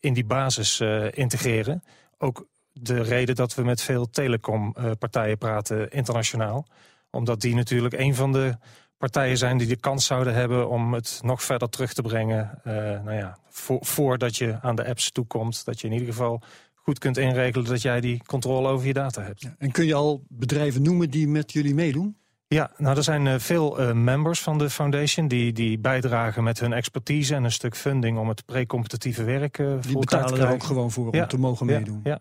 in 0.00 0.12
die 0.12 0.24
basis 0.24 0.80
integreren. 1.10 1.82
Ook 2.18 2.46
de 2.80 3.02
reden 3.02 3.34
dat 3.34 3.54
we 3.54 3.62
met 3.62 3.82
veel 3.82 4.10
telecompartijen 4.10 5.38
praten 5.38 5.90
internationaal. 5.90 6.66
Omdat 7.10 7.40
die 7.40 7.54
natuurlijk 7.54 7.94
een 7.94 8.14
van 8.14 8.32
de 8.32 8.54
partijen 8.98 9.36
zijn 9.36 9.58
die 9.58 9.66
de 9.66 9.76
kans 9.76 10.06
zouden 10.06 10.34
hebben 10.34 10.68
om 10.68 10.94
het 10.94 11.20
nog 11.22 11.42
verder 11.42 11.68
terug 11.68 11.92
te 11.92 12.02
brengen. 12.02 12.60
Uh, 12.66 12.72
nou 12.74 13.12
ja, 13.12 13.38
voor, 13.48 13.78
voordat 13.80 14.36
je 14.36 14.58
aan 14.62 14.76
de 14.76 14.86
apps 14.86 15.10
toekomt. 15.10 15.64
Dat 15.64 15.80
je 15.80 15.86
in 15.86 15.92
ieder 15.92 16.08
geval 16.08 16.42
goed 16.74 16.98
kunt 16.98 17.16
inregelen 17.16 17.66
dat 17.66 17.82
jij 17.82 18.00
die 18.00 18.22
controle 18.26 18.68
over 18.68 18.86
je 18.86 18.92
data 18.92 19.22
hebt. 19.22 19.42
Ja, 19.42 19.54
en 19.58 19.70
kun 19.70 19.86
je 19.86 19.94
al 19.94 20.24
bedrijven 20.28 20.82
noemen 20.82 21.10
die 21.10 21.28
met 21.28 21.52
jullie 21.52 21.74
meedoen? 21.74 22.16
Ja, 22.48 22.70
nou 22.76 22.96
er 22.96 23.02
zijn 23.02 23.26
uh, 23.26 23.34
veel 23.38 23.80
uh, 23.80 23.92
members 23.92 24.40
van 24.40 24.58
de 24.58 24.70
foundation 24.70 25.28
die, 25.28 25.52
die 25.52 25.78
bijdragen 25.78 26.44
met 26.44 26.60
hun 26.60 26.72
expertise 26.72 27.34
en 27.34 27.44
een 27.44 27.52
stuk 27.52 27.76
funding 27.76 28.18
om 28.18 28.28
het 28.28 28.44
pre-competitieve 28.44 29.24
werk 29.24 29.58
uh, 29.58 29.74
Die 29.80 29.98
betalen 29.98 30.40
er 30.40 30.52
ook 30.52 30.62
gewoon 30.62 30.90
voor 30.90 31.14
ja, 31.14 31.22
om 31.22 31.28
te 31.28 31.38
mogen 31.38 31.66
ja, 31.66 31.76
meedoen. 31.76 32.00
Ja. 32.04 32.20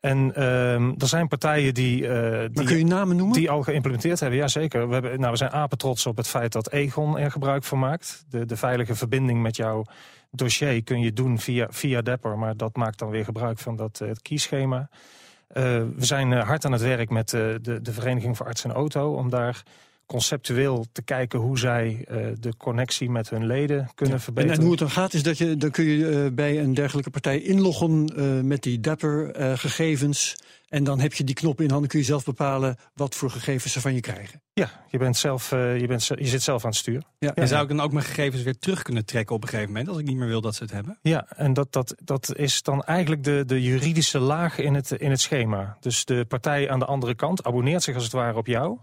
En 0.00 0.42
um, 0.48 0.94
er 0.98 1.08
zijn 1.08 1.28
partijen 1.28 1.74
die, 1.74 2.02
uh, 2.02 2.44
die, 2.52 2.64
kun 2.64 2.78
je 2.78 2.84
namen 2.84 3.16
noemen? 3.16 3.36
die 3.36 3.50
al 3.50 3.62
geïmplementeerd 3.62 4.20
hebben. 4.20 4.38
Jazeker. 4.38 4.88
We, 4.88 4.92
hebben, 4.92 5.20
nou, 5.20 5.32
we 5.32 5.38
zijn 5.38 5.50
apetrots 5.50 6.06
op 6.06 6.16
het 6.16 6.28
feit 6.28 6.52
dat 6.52 6.72
Egon 6.72 7.18
er 7.18 7.30
gebruik 7.30 7.64
van 7.64 7.78
maakt. 7.78 8.24
De, 8.28 8.44
de 8.44 8.56
veilige 8.56 8.94
verbinding 8.94 9.42
met 9.42 9.56
jouw 9.56 9.84
dossier 10.30 10.82
kun 10.82 11.00
je 11.00 11.12
doen 11.12 11.38
via, 11.38 11.66
via 11.70 12.02
Dapper. 12.02 12.38
Maar 12.38 12.56
dat 12.56 12.76
maakt 12.76 12.98
dan 12.98 13.10
weer 13.10 13.24
gebruik 13.24 13.58
van 13.58 13.76
dat 13.76 14.00
uh, 14.02 14.08
het 14.08 14.22
kieschema. 14.22 14.88
Uh, 14.88 15.64
we 15.96 16.04
zijn 16.04 16.32
hard 16.32 16.64
aan 16.64 16.72
het 16.72 16.82
werk 16.82 17.10
met 17.10 17.28
de, 17.28 17.78
de 17.82 17.92
Vereniging 17.92 18.36
voor 18.36 18.46
Arts 18.46 18.64
en 18.64 18.72
Auto. 18.72 19.14
Om 19.14 19.30
daar 19.30 19.62
conceptueel 20.08 20.86
te 20.92 21.02
kijken 21.02 21.38
hoe 21.38 21.58
zij 21.58 22.06
uh, 22.10 22.26
de 22.40 22.56
connectie 22.56 23.10
met 23.10 23.30
hun 23.30 23.46
leden 23.46 23.90
kunnen 23.94 24.16
ja. 24.16 24.20
verbeteren. 24.20 24.54
En, 24.54 24.60
en, 24.60 24.62
hoe 24.62 24.76
het 24.76 24.80
dan 24.80 24.90
gaat 24.90 25.14
is 25.14 25.22
dat 25.22 25.38
je 25.38 25.56
dan 25.56 25.70
kun 25.70 25.84
je 25.84 25.96
uh, 25.96 26.32
bij 26.32 26.60
een 26.60 26.74
dergelijke 26.74 27.10
partij 27.10 27.40
inloggen 27.40 28.12
uh, 28.16 28.40
met 28.40 28.62
die 28.62 28.80
Dapper 28.80 29.34
gegevens. 29.58 30.36
En 30.68 30.84
dan 30.84 31.00
heb 31.00 31.12
je 31.12 31.24
die 31.24 31.34
knop 31.34 31.60
in 31.60 31.70
handen, 31.70 31.88
kun 31.88 31.98
je 31.98 32.04
zelf 32.04 32.24
bepalen 32.24 32.76
wat 32.94 33.14
voor 33.14 33.30
gegevens 33.30 33.72
ze 33.72 33.80
van 33.80 33.94
je 33.94 34.00
krijgen. 34.00 34.42
Ja, 34.52 34.70
je, 34.90 34.98
bent 34.98 35.16
zelf, 35.16 35.50
je, 35.50 35.84
bent, 35.86 36.06
je 36.06 36.26
zit 36.26 36.42
zelf 36.42 36.64
aan 36.64 36.70
het 36.70 36.78
stuur. 36.78 37.02
Ja. 37.18 37.34
En 37.34 37.48
zou 37.48 37.62
ik 37.62 37.68
dan 37.68 37.80
ook 37.80 37.92
mijn 37.92 38.04
gegevens 38.04 38.42
weer 38.42 38.58
terug 38.58 38.82
kunnen 38.82 39.04
trekken 39.04 39.34
op 39.34 39.42
een 39.42 39.48
gegeven 39.48 39.70
moment, 39.70 39.88
als 39.88 39.98
ik 39.98 40.04
niet 40.04 40.16
meer 40.16 40.28
wil 40.28 40.40
dat 40.40 40.54
ze 40.54 40.62
het 40.62 40.72
hebben? 40.72 40.98
Ja, 41.02 41.26
en 41.36 41.52
dat, 41.52 41.72
dat, 41.72 41.94
dat 42.04 42.36
is 42.36 42.62
dan 42.62 42.82
eigenlijk 42.82 43.24
de, 43.24 43.42
de 43.46 43.62
juridische 43.62 44.18
laag 44.18 44.58
in 44.58 44.74
het, 44.74 44.90
in 44.90 45.10
het 45.10 45.20
schema. 45.20 45.76
Dus 45.80 46.04
de 46.04 46.24
partij 46.28 46.70
aan 46.70 46.78
de 46.78 46.84
andere 46.84 47.14
kant 47.14 47.44
abonneert 47.44 47.82
zich 47.82 47.94
als 47.94 48.04
het 48.04 48.12
ware 48.12 48.36
op 48.36 48.46
jou. 48.46 48.78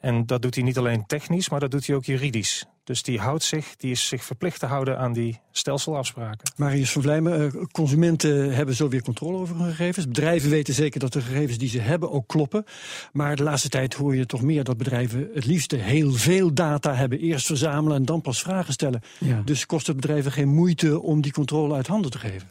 En 0.00 0.26
dat 0.26 0.42
doet 0.42 0.54
hij 0.54 0.64
niet 0.64 0.78
alleen 0.78 1.06
technisch, 1.06 1.48
maar 1.48 1.60
dat 1.60 1.70
doet 1.70 1.86
hij 1.86 1.96
ook 1.96 2.04
juridisch. 2.04 2.66
Dus 2.84 3.02
die 3.02 3.18
houdt 3.18 3.42
zich, 3.42 3.76
die 3.76 3.90
is 3.90 4.08
zich 4.08 4.24
verplicht 4.24 4.60
te 4.60 4.66
houden 4.66 4.98
aan 4.98 5.12
die 5.12 5.40
stelselafspraken. 5.50 6.52
Marius 6.56 6.92
van 6.92 7.02
Vlijmen, 7.02 7.68
consumenten 7.70 8.54
hebben 8.54 8.74
zo 8.74 8.88
weer 8.88 9.02
controle 9.02 9.36
over 9.36 9.56
hun 9.56 9.68
gegevens. 9.68 10.06
Bedrijven 10.06 10.50
weten 10.50 10.74
zeker 10.74 11.00
dat 11.00 11.12
de 11.12 11.20
gegevens 11.20 11.58
die 11.58 11.68
ze 11.68 11.78
hebben 11.78 12.10
ook 12.10 12.26
kloppen. 12.26 12.64
Maar 13.12 13.36
de 13.36 13.42
laatste 13.42 13.68
tijd 13.68 13.94
hoor 13.94 14.16
je 14.16 14.26
toch 14.26 14.42
meer 14.42 14.64
dat 14.64 14.76
bedrijven 14.76 15.28
het 15.34 15.46
liefste 15.46 15.76
heel 15.76 16.12
veel 16.12 16.54
data 16.54 16.94
hebben. 16.94 17.18
Eerst 17.18 17.46
verzamelen 17.46 17.96
en 17.96 18.04
dan 18.04 18.20
pas 18.20 18.42
vragen 18.42 18.72
stellen. 18.72 19.02
Ja. 19.18 19.42
Dus 19.44 19.66
kost 19.66 19.86
het 19.86 19.96
bedrijven 19.96 20.32
geen 20.32 20.48
moeite 20.48 21.00
om 21.00 21.20
die 21.20 21.32
controle 21.32 21.74
uit 21.74 21.86
handen 21.86 22.10
te 22.10 22.18
geven? 22.18 22.48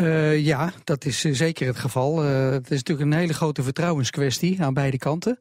Uh, 0.00 0.44
ja, 0.44 0.72
dat 0.84 1.04
is 1.04 1.20
zeker 1.20 1.66
het 1.66 1.78
geval. 1.78 2.24
Uh, 2.24 2.50
het 2.50 2.70
is 2.70 2.76
natuurlijk 2.76 3.10
een 3.10 3.18
hele 3.18 3.34
grote 3.34 3.62
vertrouwenskwestie 3.62 4.62
aan 4.62 4.74
beide 4.74 4.98
kanten. 4.98 5.38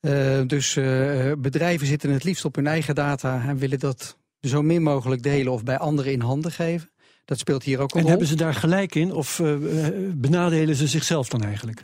Uh, 0.00 0.40
dus 0.46 0.76
uh, 0.76 1.32
bedrijven 1.38 1.86
zitten 1.86 2.10
het 2.10 2.24
liefst 2.24 2.44
op 2.44 2.54
hun 2.54 2.66
eigen 2.66 2.94
data 2.94 3.44
en 3.48 3.58
willen 3.58 3.78
dat 3.78 4.18
zo 4.40 4.62
min 4.62 4.82
mogelijk 4.82 5.22
delen 5.22 5.52
of 5.52 5.62
bij 5.64 5.78
anderen 5.78 6.12
in 6.12 6.20
handen 6.20 6.52
geven. 6.52 6.90
Dat 7.24 7.38
speelt 7.38 7.62
hier 7.62 7.78
ook 7.80 7.90
een 7.90 7.94
en 7.96 8.00
rol. 8.00 8.08
hebben 8.10 8.28
ze 8.28 8.36
daar 8.36 8.54
gelijk 8.54 8.94
in 8.94 9.12
of 9.12 9.38
uh, 9.38 9.56
benadelen 10.14 10.74
ze 10.76 10.86
zichzelf 10.86 11.28
dan 11.28 11.42
eigenlijk? 11.42 11.82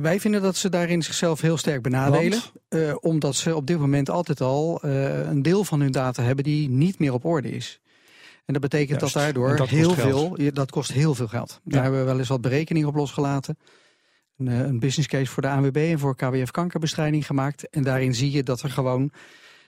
wij 0.00 0.20
vinden 0.20 0.42
dat 0.42 0.56
ze 0.56 0.68
daarin 0.68 1.02
zichzelf 1.02 1.40
heel 1.40 1.56
sterk 1.56 1.82
benadelen. 1.82 2.40
omdat 3.00 3.34
ze 3.34 3.56
op 3.56 3.66
dit 3.66 3.78
moment 3.78 4.10
altijd 4.10 4.40
al 4.40 4.84
een 4.84 5.42
deel 5.42 5.64
van 5.64 5.80
hun 5.80 5.92
data 5.92 6.22
hebben 6.22 6.44
die 6.44 6.68
niet 6.68 6.98
meer 6.98 7.12
op 7.12 7.24
orde 7.24 7.50
is. 7.50 7.80
En 8.44 8.52
dat 8.52 8.62
betekent 8.62 9.00
Juist. 9.00 9.14
dat 9.14 9.22
daardoor 9.22 9.56
dat 9.56 9.68
heel 9.68 9.90
geld. 9.90 10.36
veel, 10.36 10.52
dat 10.52 10.70
kost 10.70 10.92
heel 10.92 11.14
veel 11.14 11.28
geld. 11.28 11.60
Daar 11.64 11.74
Ja. 11.76 11.82
hebben 11.82 12.00
we 12.00 12.06
wel 12.06 12.18
eens 12.18 12.28
wat 12.28 12.40
berekeningen 12.40 12.88
op 12.88 12.94
losgelaten. 12.94 13.56
Een, 14.46 14.60
eh, 14.60 14.66
een 14.66 14.78
business 14.78 15.08
case 15.08 15.30
voor 15.30 15.42
de 15.42 15.48
ANWB 15.48 15.76
en 15.76 15.98
voor 15.98 16.16
KWF 16.16 16.50
kankerbestrijding 16.50 17.26
gemaakt. 17.26 17.68
En 17.70 17.82
daarin 17.82 18.14
zie 18.14 18.30
je 18.30 18.42
dat 18.42 18.60
er 18.62 18.70
gewoon 18.70 19.10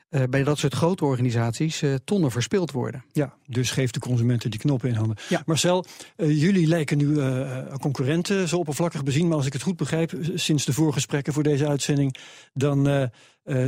eh, 0.09 0.23
bij 0.31 0.45
dat 0.45 0.59
soort 0.59 0.75
grote 0.75 1.04
organisaties 1.04 1.83
eh, 1.83 1.95
tonnen 2.04 2.31
verspild 2.31 2.71
worden. 2.71 3.04
Ja, 3.12 3.35
dus 3.47 3.71
geef 3.71 3.90
de 3.90 4.00
consumenten 4.00 4.50
die 4.50 4.61
knoppen 4.61 4.88
in 4.88 4.95
handen. 4.95 5.16
Ja. 5.28 5.43
Marcel, 5.47 5.85
jullie 6.16 6.66
lijken 6.66 6.99
nu 6.99 7.21
eh, 7.21 7.59
concurrenten, 7.81 8.49
zo 8.49 8.57
oppervlakkig 8.57 9.02
bezien. 9.02 9.28
Maar 9.28 9.37
als 9.37 9.47
ik 9.47 9.52
het 9.52 9.62
goed 9.62 9.76
begrijp, 9.76 10.12
sinds 10.35 10.64
de 10.64 10.73
voorgesprekken 10.73 11.33
voor 11.33 11.43
deze 11.43 11.69
uitzending... 11.69 12.16
dan 12.52 12.88
eh, 12.88 13.02
eh, 13.02 13.09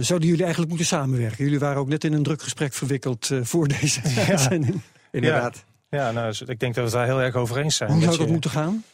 zouden 0.01 0.29
jullie 0.29 0.43
eigenlijk 0.43 0.69
moeten 0.69 0.87
samenwerken. 0.87 1.45
Jullie 1.45 1.59
waren 1.59 1.79
ook 1.81 1.89
net 1.89 2.05
in 2.05 2.13
een 2.13 2.23
druk 2.23 2.43
gesprek 2.43 2.73
verwikkeld 2.73 3.31
eh, 3.31 3.39
voor 3.43 3.69
deze 3.69 4.01
uitzending. 4.29 4.81
Inderdaad. 5.11 5.65
Ja, 5.91 6.11
nou, 6.11 6.35
ik 6.47 6.59
denk 6.61 6.61
dat 6.61 6.75
we 6.75 6.81
het 6.81 6.93
daar 6.93 7.05
heel 7.07 7.23
erg 7.23 7.35
over 7.35 7.57
eens 7.59 7.77
zijn. 7.77 7.91
Hoe 7.91 7.99
zou 7.99 8.11
Dat 8.11 8.19
dat 8.19 8.27
je- 8.27 8.33
moeten 8.33 8.51
gaan? 8.51 8.85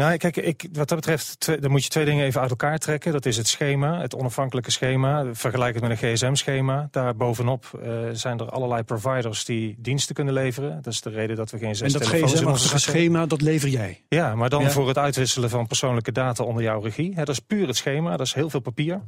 Nou, 0.00 0.16
kijk, 0.16 0.36
ik, 0.36 0.68
wat 0.72 0.88
dat 0.88 0.98
betreft, 0.98 1.40
twee- 1.40 1.58
dan 1.58 1.70
moet 1.70 1.82
je 1.84 1.90
twee 1.90 2.04
dingen 2.04 2.24
even 2.24 2.40
uit 2.40 2.50
elkaar 2.50 2.78
trekken. 2.78 3.12
Dat 3.12 3.26
is 3.26 3.36
het 3.36 3.48
schema, 3.48 4.00
het 4.00 4.14
onafhankelijke 4.14 4.70
schema. 4.70 5.24
Vergelijk 5.32 5.74
het 5.74 5.82
met 5.88 5.90
een 6.02 6.14
gsm-schema. 6.16 6.88
Daar 6.90 7.16
bovenop 7.16 7.80
eh, 7.82 7.90
zijn 8.12 8.38
er 8.38 8.48
allerlei 8.50 8.82
providers 8.82 9.44
die 9.44 9.74
diensten 9.78 10.14
kunnen 10.14 10.34
leveren. 10.34 10.82
Dat 10.82 10.92
is 10.92 11.00
de 11.00 11.10
reden 11.10 11.36
dat 11.36 11.50
we 11.50 11.58
geen 11.58 11.76
zes 11.76 11.92
En 11.92 11.98
dat 11.98 12.08
telefoons 12.08 12.40
in 12.40 12.46
onze 12.46 12.46
gsm-achtige 12.48 12.78
zak 12.78 12.94
hebben. 12.94 13.02
schema, 13.12 13.26
dat 13.26 13.40
lever 13.40 13.68
jij. 13.68 14.02
Ja, 14.08 14.34
maar 14.34 14.48
dan 14.50 14.62
Ja. 14.62 14.70
voor 14.70 14.88
het 14.88 14.98
uitwisselen 14.98 15.50
van 15.50 15.66
persoonlijke 15.66 16.12
data 16.12 16.44
onder 16.44 16.62
jouw 16.62 16.80
regie. 16.80 17.10
Hè, 17.14 17.24
dat 17.24 17.34
is 17.34 17.38
puur 17.40 17.66
het 17.66 17.76
schema, 17.76 18.10
dat 18.16 18.26
is 18.26 18.34
heel 18.34 18.50
veel 18.50 18.60
papier. 18.60 19.00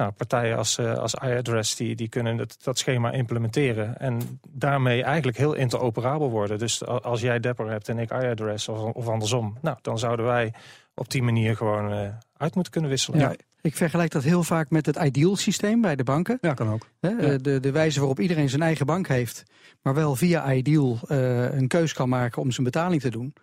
Nou, 0.00 0.12
partijen 0.12 0.56
als, 0.56 0.78
eh, 0.78 0.98
als 0.98 1.14
iAddress 1.14 1.76
die, 1.76 1.94
die 1.96 2.08
kunnen 2.08 2.36
dat, 2.36 2.56
dat 2.62 2.78
schema 2.78 3.10
implementeren. 3.10 3.98
En 3.98 4.40
daarmee 4.48 5.02
eigenlijk 5.02 5.36
heel 5.36 5.52
interoperabel 5.52 6.30
worden. 6.30 6.58
Dus 6.58 6.84
als 6.84 7.20
jij 7.20 7.40
Dapper 7.40 7.70
hebt 7.70 7.88
en 7.88 7.98
ik 7.98 8.10
iAddress 8.10 8.68
of, 8.68 8.78
of 8.78 9.08
andersom. 9.08 9.58
Nou, 9.60 9.78
dan 9.82 9.98
zouden 9.98 10.26
wij 10.26 10.52
op 10.94 11.10
die 11.10 11.22
manier 11.22 11.56
gewoon 11.56 11.92
eh, 11.92 12.08
uit 12.36 12.54
moeten 12.54 12.72
kunnen 12.72 12.90
wisselen. 12.90 13.20
Ja. 13.20 13.34
Ik 13.60 13.76
vergelijk 13.76 14.10
dat 14.10 14.22
heel 14.22 14.42
vaak 14.42 14.70
met 14.70 14.86
het 14.86 14.96
ideal 14.96 15.36
systeem 15.36 15.80
bij 15.80 15.96
de 15.96 16.04
banken. 16.04 16.38
Ja, 16.40 16.54
kan 16.54 16.70
ook. 16.70 16.86
Hè, 17.00 17.40
De, 17.40 17.60
de 17.60 17.70
wijze 17.70 17.98
waarop 17.98 18.20
iedereen 18.20 18.48
zijn 18.48 18.62
eigen 18.62 18.86
bank 18.86 19.08
heeft, 19.08 19.42
maar 19.82 19.94
wel 19.94 20.16
via 20.16 20.52
Ideal 20.52 20.98
eh, 21.08 21.52
een 21.52 21.68
keus 21.68 21.92
kan 21.92 22.08
maken 22.08 22.42
om 22.42 22.50
zijn 22.50 22.64
betaling 22.64 23.00
te 23.00 23.10
doen. 23.10 23.34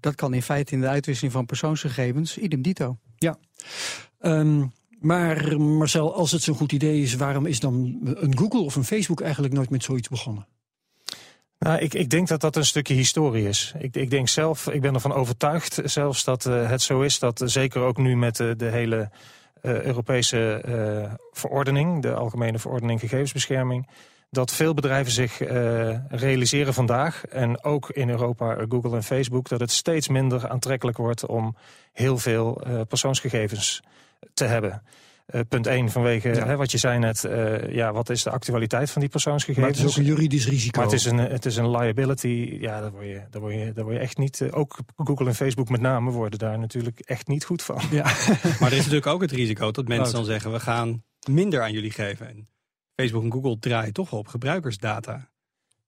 Dat 0.00 0.14
kan 0.14 0.34
in 0.34 0.42
feite 0.42 0.74
in 0.74 0.80
de 0.80 0.88
uitwisseling 0.88 1.32
van 1.32 1.46
persoonsgegevens 1.46 2.38
idem 2.38 2.62
dito. 2.62 2.98
Ehm, 4.18 4.64
maar 5.04 5.60
Marcel, 5.60 6.14
als 6.14 6.32
het 6.32 6.42
zo'n 6.42 6.54
goed 6.54 6.72
idee 6.72 7.02
is, 7.02 7.14
waarom 7.14 7.46
is 7.46 7.60
dan 7.60 7.98
een 8.04 8.38
Google 8.38 8.60
of 8.60 8.76
een 8.76 8.84
Facebook 8.84 9.20
eigenlijk 9.20 9.54
nooit 9.54 9.70
met 9.70 9.82
zoiets 9.82 10.08
begonnen? 10.08 10.46
Nou, 11.64 11.78
ik, 11.78 11.94
ik 11.94 12.10
denk 12.10 12.28
dat 12.28 12.40
dat 12.40 12.56
een 12.56 12.64
stukje 12.64 12.94
historie 12.94 13.48
is. 13.48 13.74
Ik, 13.78 13.96
ik 13.96 14.10
denk 14.10 14.28
zelf, 14.28 14.68
ik 14.68 14.80
ben 14.80 14.94
ervan 14.94 15.12
overtuigd 15.12 15.80
zelfs 15.84 16.24
dat 16.24 16.46
eh, 16.46 16.70
het 16.70 16.82
zo 16.82 17.00
is 17.00 17.18
dat 17.18 17.40
eh, 17.40 17.48
zeker 17.48 17.80
ook 17.80 17.96
nu 17.96 18.16
met 18.16 18.40
eh, 18.40 18.50
de 18.56 18.70
hele 18.70 19.10
Europese 19.60 20.62
verordening, 21.32 22.02
de 22.02 22.14
Algemene 22.14 22.58
Verordening 22.58 23.00
Gegevensbescherming, 23.00 23.88
dat 24.30 24.52
veel 24.52 24.74
bedrijven 24.74 25.12
zich 25.12 25.38
realiseren 26.08 26.74
vandaag, 26.74 27.24
en 27.24 27.64
ook 27.64 27.90
in 27.90 28.10
Europa, 28.10 28.64
Google 28.68 28.96
en 28.96 29.02
Facebook, 29.02 29.48
dat 29.48 29.60
het 29.60 29.70
steeds 29.70 30.08
minder 30.08 30.48
aantrekkelijk 30.48 30.96
wordt 30.96 31.26
om 31.26 31.56
heel 31.92 32.18
veel 32.18 32.62
persoonsgegevens 32.88 33.82
te 34.34 34.44
hebben. 34.44 34.82
Eh, 35.26 35.40
punt 35.48 35.66
1 35.66 35.90
vanwege 35.90 36.28
Ja. 36.28 36.46
hè, 36.46 36.56
wat 36.56 36.70
je 36.70 36.78
zei 36.78 36.98
net, 36.98 37.24
eh, 37.24 37.74
ja, 37.74 37.92
wat 37.92 38.10
is 38.10 38.22
de 38.22 38.30
actualiteit 38.30 38.90
van 38.90 39.00
die 39.00 39.10
Maar 39.12 39.22
persoonsgegevens? 39.22 39.78
het 39.78 39.86
is 39.88 39.92
ook 39.92 39.98
een 39.98 40.04
juridisch 40.04 40.48
risico. 40.48 40.80
Maar 40.80 40.90
het 40.90 40.98
is 41.00 41.04
een, 41.04 41.18
het 41.18 41.44
is 41.46 41.56
een 41.56 41.70
liability. 41.70 42.56
Ja, 42.60 42.80
daar 42.80 42.90
word 42.90 43.06
je, 43.06 43.22
daar 43.30 43.40
word 43.40 43.54
je, 43.54 43.72
daar 43.72 43.84
word 43.84 43.96
je 43.96 44.02
echt 44.02 44.18
niet. 44.18 44.40
eh, 44.40 44.48
Ook 44.58 44.78
Google 44.96 45.26
en 45.26 45.34
Facebook 45.34 45.68
met 45.68 45.80
name 45.80 46.10
worden 46.10 46.38
daar 46.38 46.58
natuurlijk 46.58 47.00
echt 47.00 47.28
niet 47.28 47.44
goed 47.44 47.62
van. 47.62 47.80
Ja. 47.90 48.02
Maar 48.60 48.70
er 48.70 48.72
is 48.72 48.76
natuurlijk 48.78 49.06
ook 49.06 49.20
het 49.20 49.32
risico 49.32 49.70
dat 49.70 49.88
mensen 49.88 50.14
dan 50.14 50.24
zeggen... 50.24 50.52
we 50.52 50.60
gaan 50.60 51.02
minder 51.28 51.62
aan 51.62 51.72
jullie 51.72 51.90
geven. 51.90 52.28
En 52.28 52.48
Facebook 52.96 53.22
en 53.24 53.32
Google 53.32 53.58
draaien 53.58 53.92
toch 53.92 54.12
op 54.12 54.28
gebruikersdata. 54.28 55.28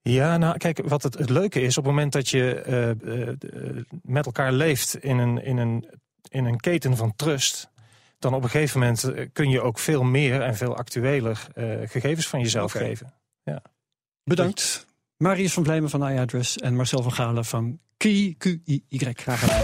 Ja, 0.03 0.37
nou 0.37 0.57
kijk, 0.57 0.81
wat 0.89 1.03
het, 1.03 1.19
het 1.19 1.31
leuke 1.31 1.61
is, 1.61 1.79
op 1.79 1.85
het 1.85 1.93
moment 1.93 2.13
dat 2.13 2.29
je 2.29 2.55
eh, 2.61 2.91
eh, 2.91 3.29
eh, 3.29 3.37
met 4.03 4.27
elkaar 4.27 4.53
leeft 4.53 4.97
in 4.97 5.19
een, 5.19 5.45
in, 5.45 5.57
een, 5.57 5.89
in 6.29 6.45
een 6.45 6.61
keten 6.61 6.97
van 6.97 7.13
trust. 7.17 7.71
Dan 8.19 8.35
op 8.35 8.43
een 8.43 8.51
gegeven 8.51 8.81
moment 8.81 9.05
eh, 9.05 9.27
kun 9.33 9.51
je 9.51 9.61
ook 9.61 9.79
veel 9.79 10.03
meer 10.03 10.43
en 10.43 10.57
veel 10.57 10.77
actueler 10.77 11.47
eh, 11.55 11.65
gegevens 11.85 12.29
van 12.29 12.41
jezelf 12.41 12.73
geven. 12.73 13.15
Bedankt. 14.25 14.87
Marius 15.17 15.53
van 15.53 15.63
Blijmen 15.63 15.91
van 15.91 16.11
iAddress 16.11 16.59
en 16.59 16.77
Marcel 16.77 17.03
van 17.03 17.13
Galen 17.13 17.45
van 17.45 17.79
Key, 17.97 18.35
Q-I-Y. 18.39 19.13
Graag 19.13 19.41
gedaan. 19.41 19.63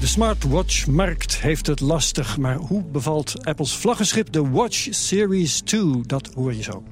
De 0.00 0.06
smartwatch-markt 0.06 1.40
heeft 1.40 1.66
het 1.66 1.80
lastig, 1.80 2.36
maar 2.38 2.56
hoe 2.56 2.84
bevalt 2.84 3.46
Apples 3.46 3.76
vlaggenschip 3.76 4.32
de 4.32 4.50
Watch 4.50 4.86
Series 4.90 5.60
2? 5.60 6.00
Dat 6.00 6.30
hoor 6.34 6.54
je 6.54 6.62
zo. 6.62 6.82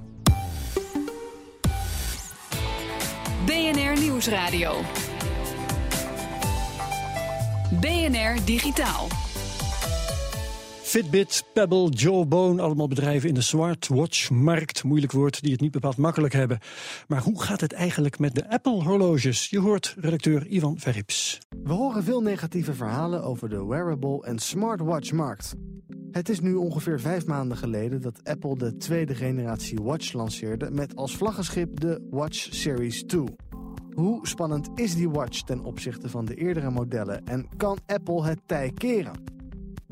BNR 3.46 4.00
Nieuwsradio. 4.00 4.80
BNR 7.80 8.44
Digitaal. 8.44 9.21
Fitbit, 10.92 11.44
Pebble, 11.52 11.88
Jawbone, 11.88 12.62
allemaal 12.62 12.88
bedrijven 12.88 13.28
in 13.28 13.34
de 13.34 13.40
smartwatch-markt. 13.40 14.84
Moeilijk 14.84 15.12
woord 15.12 15.42
die 15.42 15.52
het 15.52 15.60
niet 15.60 15.70
bepaald 15.70 15.96
makkelijk 15.96 16.32
hebben. 16.32 16.58
Maar 17.08 17.22
hoe 17.22 17.42
gaat 17.42 17.60
het 17.60 17.72
eigenlijk 17.72 18.18
met 18.18 18.34
de 18.34 18.50
Apple-horloges? 18.50 19.50
Je 19.50 19.58
hoort 19.60 19.94
redacteur 19.98 20.46
Ivan 20.46 20.78
Verrips. 20.78 21.38
We 21.62 21.72
horen 21.72 22.04
veel 22.04 22.20
negatieve 22.20 22.74
verhalen 22.74 23.22
over 23.22 23.48
de 23.48 23.64
wearable 23.64 24.24
en 24.24 24.38
smartwatch-markt. 24.38 25.54
Het 26.10 26.28
is 26.28 26.40
nu 26.40 26.54
ongeveer 26.54 27.00
vijf 27.00 27.26
maanden 27.26 27.56
geleden 27.56 28.00
dat 28.00 28.20
Apple 28.24 28.56
de 28.56 28.76
tweede 28.76 29.14
generatie 29.14 29.78
watch 29.82 30.12
lanceerde 30.12 30.70
met 30.70 30.96
als 30.96 31.16
vlaggenschip 31.16 31.80
de 31.80 32.08
Watch 32.10 32.48
Series 32.50 33.02
2. 33.02 33.24
Hoe 33.94 34.26
spannend 34.26 34.68
is 34.74 34.94
die 34.94 35.10
watch 35.10 35.42
ten 35.42 35.64
opzichte 35.64 36.08
van 36.08 36.24
de 36.24 36.34
eerdere 36.34 36.70
modellen 36.70 37.24
en 37.24 37.48
kan 37.56 37.78
Apple 37.86 38.24
het 38.24 38.38
tij 38.46 38.70
keren? 38.70 39.31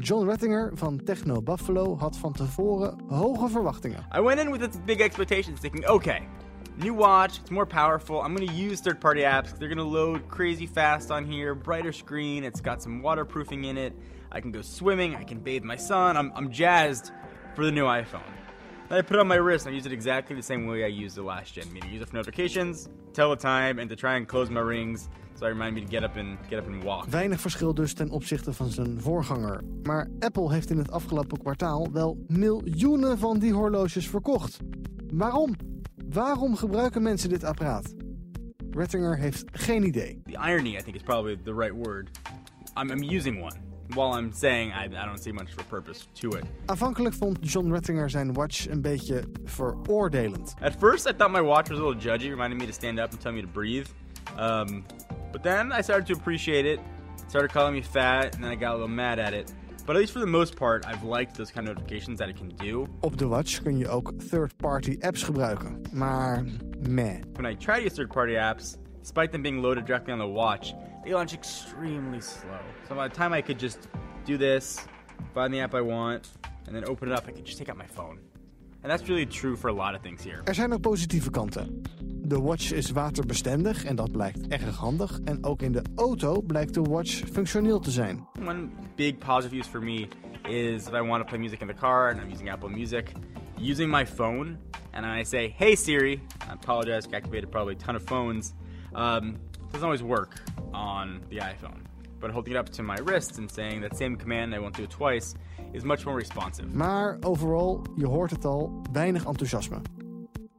John 0.01 0.27
Rettinger 0.27 0.71
van 0.75 1.05
Techno 1.05 1.43
Buffalo 1.43 1.97
had 1.99 2.17
van 2.17 2.33
tevoren 2.33 2.99
hoge 3.09 3.49
verwachtingen. 3.49 4.07
I 4.17 4.21
went 4.21 4.41
in 4.41 4.51
with 4.51 4.63
its 4.63 4.79
big 4.85 5.01
expectations, 5.01 5.61
thinking, 5.61 5.85
okay, 5.85 6.27
new 6.77 6.95
watch, 6.95 7.39
it's 7.39 7.51
more 7.51 7.67
powerful. 7.67 8.23
I'm 8.23 8.35
gonna 8.35 8.51
use 8.51 8.81
third-party 8.81 9.21
apps. 9.21 9.59
They're 9.59 9.69
gonna 9.69 9.91
load 9.91 10.27
crazy 10.29 10.67
fast 10.67 11.11
on 11.11 11.27
here, 11.27 11.55
brighter 11.55 11.93
screen. 11.93 12.45
It's 12.45 12.63
got 12.63 12.83
some 12.83 13.03
waterproofing 13.03 13.65
in 13.65 13.77
it. 13.77 13.93
I 14.33 14.41
can 14.41 14.53
go 14.53 14.63
swimming. 14.63 15.17
I 15.17 15.25
can 15.25 15.39
bathe 15.39 15.65
my 15.65 15.77
son. 15.77 16.17
I'm, 16.17 16.33
I'm 16.35 16.51
jazzed 16.51 17.13
for 17.55 17.67
the 17.67 17.71
new 17.71 17.85
iPhone. 17.85 18.33
Then 18.89 18.99
I 18.99 19.03
put 19.03 19.17
it 19.17 19.21
on 19.21 19.29
my 19.29 19.37
wrist 19.37 19.67
and 19.67 19.75
I 19.75 19.77
use 19.77 19.85
it 19.85 19.93
exactly 19.93 20.35
the 20.35 20.43
same 20.43 20.67
way 20.67 20.83
I 20.83 20.89
used 20.89 21.17
the 21.17 21.23
last 21.23 21.53
gen. 21.53 21.71
Meaning, 21.75 21.93
use 21.93 22.01
it 22.01 22.09
for 22.09 22.17
notifications, 22.17 22.89
tell 23.13 23.29
the 23.29 23.37
time, 23.37 23.79
and 23.79 23.91
to 23.91 23.97
try 23.97 24.17
and 24.17 24.27
close 24.27 24.49
my 24.49 24.61
rings. 24.61 25.11
So 25.41 25.47
I 25.47 25.49
remind 25.49 25.75
me 25.75 25.81
to 25.81 25.91
get 25.91 26.03
up 26.03 26.17
and 26.17 26.39
get 26.49 26.59
up 26.59 26.67
and 26.67 26.85
walk. 26.85 27.07
Weinig 27.09 27.41
verschil 27.41 27.75
dus 27.75 27.93
ten 27.93 28.11
opzichte 28.11 28.53
van 28.53 28.69
zijn 28.69 29.01
voorganger. 29.01 29.61
Maar 29.83 30.09
Apple 30.19 30.53
heeft 30.53 30.71
in 30.71 30.79
het 30.79 30.91
afgelopen 30.91 31.39
kwartaal 31.39 31.89
wel 31.93 32.25
miljoenen 32.27 33.19
van 33.19 33.39
die 33.39 33.53
horloges 33.53 34.09
verkocht. 34.09 34.59
Waarom? 35.13 35.55
Waarom 36.09 36.57
gebruiken 36.57 37.03
mensen 37.03 37.29
dit 37.29 37.45
apparaat? 37.45 37.95
Rettinger 38.71 39.19
heeft 39.19 39.45
geen 39.53 39.85
idee. 39.87 40.21
The 40.25 40.49
irony, 40.49 40.77
I 40.77 40.83
think, 40.83 40.97
is 40.97 41.03
probably 41.03 41.39
the 41.45 41.55
right 41.55 41.75
word. 41.87 42.11
I'm, 42.77 42.91
I'm 42.91 43.17
using 43.17 43.43
one. 43.43 43.57
While 43.89 44.21
I'm 44.21 44.33
saying 44.33 44.73
I, 44.73 44.85
I 44.85 45.05
don't 45.05 45.23
see 45.23 45.33
much 45.33 45.49
of 45.49 45.59
a 45.59 45.65
purpose 45.69 46.07
to 46.13 46.29
it. 46.29 46.45
Aanvankelijk 46.67 47.15
vond 47.15 47.53
John 47.53 47.73
Rettinger 47.73 48.11
zijn 48.11 48.33
watch 48.33 48.69
een 48.69 48.83
beetje 48.83 49.25
veroordelend. 49.45 50.55
At 50.61 50.75
first, 50.79 51.07
I 51.07 51.13
thought 51.13 51.33
my 51.33 51.43
watch 51.43 51.69
was 51.69 51.79
a 51.79 51.83
little 51.83 52.01
judgy, 52.01 52.29
reminding 52.29 52.61
me 52.61 52.67
to 52.67 52.73
stand 52.73 52.99
up 52.99 53.11
and 53.11 53.21
tell 53.21 53.33
me 53.33 53.41
to 53.41 53.49
breathe. 53.53 53.87
Um, 54.39 54.85
but 55.33 55.43
then 55.43 55.73
I 55.73 55.83
started 55.83 56.07
to 56.07 56.13
appreciate 56.21 56.67
it, 56.67 56.81
started 57.29 57.53
calling 57.53 57.75
me 57.75 57.83
fat, 57.83 58.35
and 58.35 58.45
then 58.45 58.51
I 58.51 58.57
got 58.57 58.71
a 58.71 58.75
little 58.75 58.89
mad 58.89 59.19
at 59.19 59.33
it. 59.35 59.53
But 59.87 59.97
at 59.97 60.01
least 60.01 60.13
for 60.13 60.21
the 60.21 60.27
most 60.27 60.57
part, 60.57 60.85
I've 60.87 61.03
liked 61.03 61.37
those 61.37 61.51
kind 61.51 61.69
of 61.69 61.75
notifications 61.75 62.19
that 62.19 62.29
it 62.29 62.37
can 62.37 62.49
do. 62.49 62.87
Op 63.01 63.17
de 63.17 63.27
watch 63.27 63.63
kun 63.63 63.79
je 63.79 63.89
ook 63.89 64.13
third-party 64.31 64.97
apps 65.01 65.23
gebruiken. 65.23 65.81
Maar 65.93 66.45
meh. 66.89 67.21
When 67.35 67.47
I 67.47 67.57
try 67.57 67.79
to 67.79 67.85
use 67.85 67.95
third-party 67.95 68.35
apps, 68.35 68.77
despite 69.01 69.33
them 69.33 69.43
being 69.43 69.63
loaded 69.63 69.87
directly 69.87 70.13
on 70.13 70.19
the 70.19 70.27
watch, 70.27 70.75
they 71.05 71.13
launch 71.13 71.33
extremely 71.33 72.21
slow. 72.21 72.61
So 72.89 72.95
by 72.95 73.09
the 73.09 73.15
time 73.15 73.37
I 73.39 73.43
could 73.43 73.61
just 73.61 73.89
do 74.25 74.37
this, 74.37 74.87
find 75.35 75.53
the 75.53 75.61
app 75.61 75.75
I 75.75 75.81
want, 75.81 76.29
and 76.67 76.75
then 76.75 76.85
open 76.85 77.09
it 77.11 77.19
up, 77.19 77.25
I 77.29 77.33
could 77.33 77.47
just 77.47 77.59
take 77.59 77.71
out 77.71 77.79
my 77.79 77.89
phone. 77.89 78.19
And 78.83 78.91
that's 78.91 79.09
really 79.09 79.27
true 79.27 79.57
for 79.57 79.69
a 79.69 79.75
lot 79.75 79.95
of 79.95 80.03
things 80.03 80.23
here. 80.23 80.41
Er 80.45 80.55
zijn 80.55 80.73
ook 80.73 80.81
positieve 80.81 81.31
kanten. 81.31 81.83
De 82.31 82.41
watch 82.41 82.73
is 82.73 82.91
waterbestendig 82.91 83.85
en 83.85 83.97
dat 83.97 84.13
blijkt 84.13 84.49
erg 84.49 84.77
handig. 84.77 85.21
En 85.25 85.45
ook 85.45 85.63
in 85.63 85.73
de 85.73 85.83
auto 85.95 86.41
blijkt 86.41 86.75
de 86.75 86.83
watch 86.83 87.11
functioneel 87.33 87.81
te 87.81 87.91
zijn. 87.91 88.27
One 88.47 88.69
big 88.97 89.19
positive 89.19 89.57
use 89.57 89.71
for 89.71 89.83
me 89.83 90.09
is 90.49 90.87
if 90.87 90.93
I 90.93 91.01
want 91.01 91.23
to 91.23 91.25
play 91.25 91.39
music 91.39 91.61
in 91.61 91.67
the 91.67 91.75
car 91.75 92.11
and 92.11 92.21
I'm 92.23 92.31
using 92.33 92.51
Apple 92.51 92.69
Music, 92.69 93.13
using 93.59 93.91
my 93.91 94.07
phone 94.07 94.57
and 94.91 95.07
I 95.19 95.25
say, 95.25 95.55
"Hey 95.57 95.75
Siri," 95.75 96.13
I 96.13 96.53
apologize, 96.53 97.09
I 97.13 97.17
activated 97.17 97.51
probably 97.51 97.75
a 97.75 97.85
ton 97.85 97.97
of 97.97 98.03
phones. 98.03 98.55
Um, 98.95 99.37
doesn't 99.71 99.85
always 99.85 100.03
work 100.03 100.43
on 100.73 101.21
the 101.29 101.37
iPhone, 101.37 101.83
but 102.21 102.31
holding 102.31 102.55
it 102.55 102.59
up 102.59 102.69
to 102.69 102.83
my 102.83 102.99
wrist 103.05 103.39
and 103.39 103.51
saying 103.53 103.83
that 103.83 103.97
same 103.97 104.17
command, 104.17 104.55
I 104.55 104.59
won't 104.59 104.77
do 104.77 104.83
it 104.83 104.91
twice, 104.91 105.35
is 105.73 105.83
much 105.83 106.05
more 106.05 106.19
responsive. 106.19 106.69
Maar 106.73 107.17
overal, 107.21 107.83
je 107.97 108.07
hoort 108.07 108.31
het 108.31 108.45
al, 108.45 108.83
weinig 108.93 109.25
enthousiasme. 109.25 109.81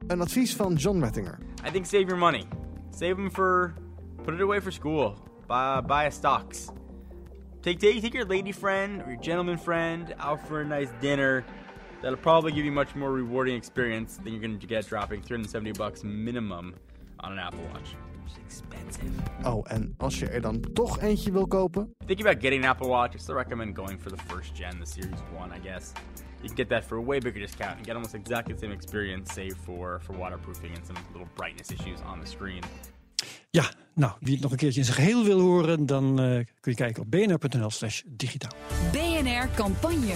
Een 0.08 0.22
advies 0.22 0.56
van 0.56 0.76
John 0.76 1.00
Mettinger. 1.00 1.38
I 1.66 1.72
think 1.72 1.86
save 1.86 2.08
your 2.08 2.18
money. 2.18 2.46
Save 2.90 3.16
them 3.16 3.30
for, 3.30 3.74
put 4.24 4.34
it 4.34 4.42
away 4.42 4.60
for 4.60 4.72
school. 4.72 5.16
Buy, 5.48 5.82
buy 5.82 6.06
a 6.06 6.12
stocks. 6.12 6.70
Take, 7.62 7.80
take, 7.80 8.02
take 8.02 8.14
your 8.14 8.26
lady 8.26 8.52
friend 8.52 9.02
or 9.02 9.12
your 9.12 9.22
gentleman 9.22 9.58
friend 9.58 10.16
out 10.20 10.48
for 10.48 10.62
a 10.62 10.66
nice 10.66 10.90
dinner. 11.00 11.46
That'll 12.02 12.18
probably 12.18 12.52
give 12.52 12.66
you 12.66 12.72
much 12.72 12.96
more 12.96 13.12
rewarding 13.12 13.56
experience 13.56 14.18
than 14.18 14.34
you're 14.34 14.42
going 14.42 14.60
to 14.60 14.68
get 14.68 14.88
dropping 14.88 15.22
370 15.22 15.74
bucks 15.74 16.04
minimum 16.04 16.74
on 17.20 17.34
an 17.34 17.40
Apple 17.40 17.64
Watch. 17.72 17.96
Oh, 19.44 19.66
en 19.72 19.94
als 19.98 20.20
je 20.20 20.28
er 20.28 20.42
dan 20.42 20.62
toch 20.74 21.00
eentje 21.00 21.32
wil 21.32 21.48
kopen, 21.48 21.94
Thinking 22.06 22.28
about 22.28 22.42
getting 22.42 22.64
an 22.64 22.70
Apple 22.70 22.88
Watch, 22.88 23.16
I 23.16 23.18
still 23.18 23.36
recommend 23.36 23.76
going 23.76 24.02
for 24.02 24.12
the 24.12 24.24
first 24.28 24.56
gen, 24.56 24.80
the 24.80 24.86
Series 24.86 25.20
1, 25.38 25.52
I 25.58 25.60
guess. 25.60 25.92
You 26.42 26.48
can 26.48 26.56
get 26.56 26.70
that 26.70 26.84
for 26.84 26.98
a 26.98 27.02
way 27.02 27.20
bigger 27.20 27.40
discount 27.40 27.76
and 27.78 27.86
get 27.86 27.96
almost 27.96 28.14
exactly 28.14 28.54
the 28.54 28.60
same 28.60 28.74
experience, 28.74 29.34
save 29.34 29.56
for, 29.64 30.00
for 30.00 30.18
waterproofing 30.18 30.76
and 30.76 30.86
some 30.86 30.98
little 31.12 31.28
brightness 31.36 31.72
issues 31.72 32.00
on 32.12 32.20
the 32.20 32.28
screen. 32.28 32.64
Ja, 33.50 33.72
nou, 33.94 34.14
wie 34.20 34.34
het 34.34 34.42
nog 34.42 34.52
een 34.52 34.58
keertje 34.58 34.80
in 34.80 34.86
zijn 34.86 34.98
geheel 34.98 35.24
wil 35.24 35.40
horen... 35.40 35.86
dan 35.86 36.20
eh, 36.20 36.46
kun 36.60 36.72
je 36.72 36.76
kijken 36.76 37.04
op 37.04 37.12
bnr.nl 37.12 37.70
slash 37.70 38.02
digitaal. 38.06 38.52
BNR 38.92 39.50
Campagne. 39.56 40.16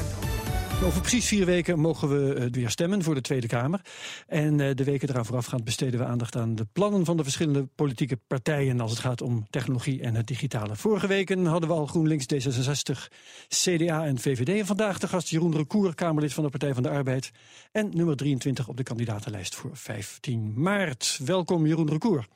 Over 0.83 1.01
precies 1.01 1.27
vier 1.27 1.45
weken 1.45 1.79
mogen 1.79 2.09
we 2.09 2.33
eh, 2.33 2.45
weer 2.51 2.69
stemmen 2.69 3.03
voor 3.03 3.15
de 3.15 3.21
Tweede 3.21 3.47
Kamer. 3.47 3.81
En 4.27 4.59
eh, 4.59 4.75
de 4.75 4.83
weken 4.83 5.09
eraan 5.09 5.25
voorafgaand 5.25 5.63
besteden 5.63 5.99
we 5.99 6.05
aandacht 6.05 6.35
aan 6.35 6.55
de 6.55 6.67
plannen 6.73 7.05
van 7.05 7.17
de 7.17 7.23
verschillende 7.23 7.67
politieke 7.75 8.19
partijen 8.27 8.79
als 8.79 8.91
het 8.91 8.99
gaat 8.99 9.21
om 9.21 9.45
technologie 9.49 10.01
en 10.01 10.15
het 10.15 10.27
digitale. 10.27 10.75
Vorige 10.75 11.07
weken 11.07 11.45
hadden 11.45 11.69
we 11.69 11.75
al 11.75 11.85
GroenLinks, 11.85 12.25
D66, 12.33 13.07
CDA 13.47 14.05
en 14.05 14.19
VVD. 14.19 14.59
En 14.59 14.65
vandaag 14.65 14.99
de 14.99 15.07
gast 15.07 15.29
Jeroen 15.29 15.55
Recour, 15.55 15.95
Kamerlid 15.95 16.33
van 16.33 16.43
de 16.43 16.49
Partij 16.49 16.73
van 16.73 16.83
de 16.83 16.89
Arbeid. 16.89 17.31
En 17.71 17.89
nummer 17.93 18.15
23 18.15 18.67
op 18.67 18.77
de 18.77 18.83
kandidatenlijst 18.83 19.55
voor 19.55 19.71
15 19.73 20.53
maart. 20.55 21.19
Welkom 21.23 21.65
Jeroen 21.65 21.89
Recour. 21.89 22.27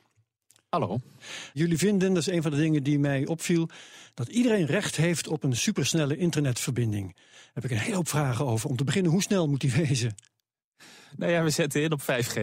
Hallo. 0.70 0.98
Jullie 1.52 1.78
vinden, 1.78 2.08
dat 2.14 2.26
is 2.26 2.32
een 2.34 2.42
van 2.42 2.50
de 2.50 2.56
dingen 2.56 2.82
die 2.82 2.98
mij 2.98 3.26
opviel, 3.26 3.68
dat 4.14 4.28
iedereen 4.28 4.66
recht 4.66 4.96
heeft 4.96 5.28
op 5.28 5.42
een 5.42 5.56
supersnelle 5.56 6.16
internetverbinding. 6.16 7.14
Daar 7.14 7.50
heb 7.52 7.64
ik 7.64 7.70
een 7.70 7.78
hele 7.78 7.94
hoop 7.94 8.08
vragen 8.08 8.46
over. 8.46 8.68
Om 8.70 8.76
te 8.76 8.84
beginnen, 8.84 9.10
hoe 9.12 9.22
snel 9.22 9.48
moet 9.48 9.60
die 9.60 9.72
wezen? 9.72 10.14
Nou 11.16 11.32
ja, 11.32 11.42
we 11.42 11.50
zetten 11.50 11.82
in 11.82 11.92
op 11.92 12.00
5G. 12.02 12.34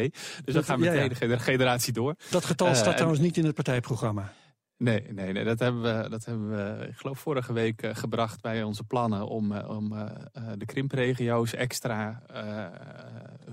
Dus 0.46 0.54
dan 0.54 0.64
gaan 0.64 0.80
we 0.80 0.86
ja, 0.86 0.94
ja. 0.94 1.08
meteen 1.08 1.30
de 1.30 1.40
generatie 1.40 1.94
door. 1.94 2.16
Dat 2.30 2.46
getal 2.46 2.68
Eh, 2.68 2.74
staat 2.74 2.88
en- 2.88 2.96
trouwens 2.96 3.22
niet 3.22 3.38
in 3.38 3.46
het 3.46 3.56
partijprogramma. 3.56 4.34
Nee, 4.80 5.02
nee, 5.12 5.32
nee 5.32 5.44
dat, 5.44 5.60
hebben 5.60 5.82
we, 5.82 6.10
dat 6.10 6.26
hebben 6.26 6.50
we, 6.50 6.88
ik 6.88 6.96
geloof, 6.96 7.20
vorige 7.20 7.54
week 7.54 7.82
eh, 7.82 7.96
gebracht 7.96 8.42
bij 8.42 8.64
onze 8.64 8.84
plannen 8.84 9.28
om, 9.28 9.52
eh, 9.52 9.70
om 9.70 9.94
eh, 9.94 10.12
de 10.58 10.66
krimpregio's 10.66 11.54
extra 11.54 12.22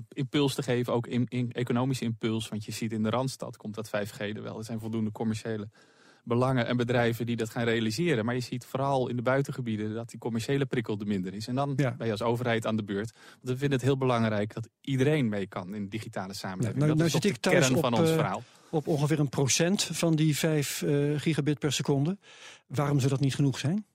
impuls 0.09 0.55
te 0.55 0.63
geven. 0.63 0.93
Ook 0.93 1.07
in, 1.07 1.27
in 1.29 1.53
economische 1.53 2.05
impuls. 2.05 2.49
Want 2.49 2.65
je 2.65 2.73
ziet 2.73 2.93
in 2.93 3.03
de 3.03 3.11
Randstad 3.11 3.57
komt 3.57 3.75
dat 3.75 3.89
5G 3.89 4.19
er 4.19 4.43
wel. 4.43 4.59
Er 4.59 4.65
zijn 4.65 4.81
voldoende 4.81 5.13
commerciële 5.13 5.69
belangen 6.25 6.67
en 6.67 6.77
bedrijven 6.77 7.27
die 7.27 7.37
dat 7.37 7.51
gaan 7.51 7.65
realiseren. 7.65 8.25
Maar 8.25 8.35
je 8.35 8.41
ziet 8.41 8.65
vooral 8.65 9.09
in 9.09 9.17
de 9.17 9.23
buitengebieden 9.23 9.95
dat 9.95 10.09
die 10.11 10.19
commerciële 10.19 10.67
prikkel 10.67 10.99
er 11.01 11.07
minder 11.07 11.35
is. 11.35 11.47
En 11.49 11.55
dan 11.55 11.73
Ja. 11.77 11.95
ben 11.97 12.07
je 12.07 12.13
als 12.13 12.23
overheid 12.23 12.67
aan 12.67 12.77
de 12.77 12.85
beurt. 12.85 13.13
Want 13.13 13.39
we 13.43 13.57
vinden 13.57 13.71
het 13.79 13.83
heel 13.83 13.97
belangrijk 13.99 14.55
dat 14.55 14.69
iedereen 14.81 15.29
mee 15.29 15.47
kan 15.47 15.75
in 15.75 15.83
de 15.83 15.89
digitale 15.89 16.35
samenleving. 16.35 16.77
nou- 16.77 16.89
dat 16.89 16.97
nou 16.97 17.07
is 17.09 17.15
zit 17.15 17.25
ik 17.25 17.35
de 17.35 17.41
thuis 17.51 17.67
kern 17.69 17.81
van 17.81 17.93
op, 17.93 17.99
ons 17.99 18.09
eh, 18.09 18.15
verhaal. 18.15 18.43
Op 18.71 18.87
ongeveer 18.87 19.19
een 19.21 19.29
procent 19.29 19.83
van 19.83 20.15
die 20.17 20.37
5 20.39 20.83
eh, 20.83 20.93
gigabit 21.17 21.59
per 21.59 21.73
seconde. 21.73 22.19
Waarom 22.67 22.99
zou 22.99 23.11
dat 23.11 23.21
niet 23.21 23.35
genoeg 23.35 23.59
zijn? 23.59 23.87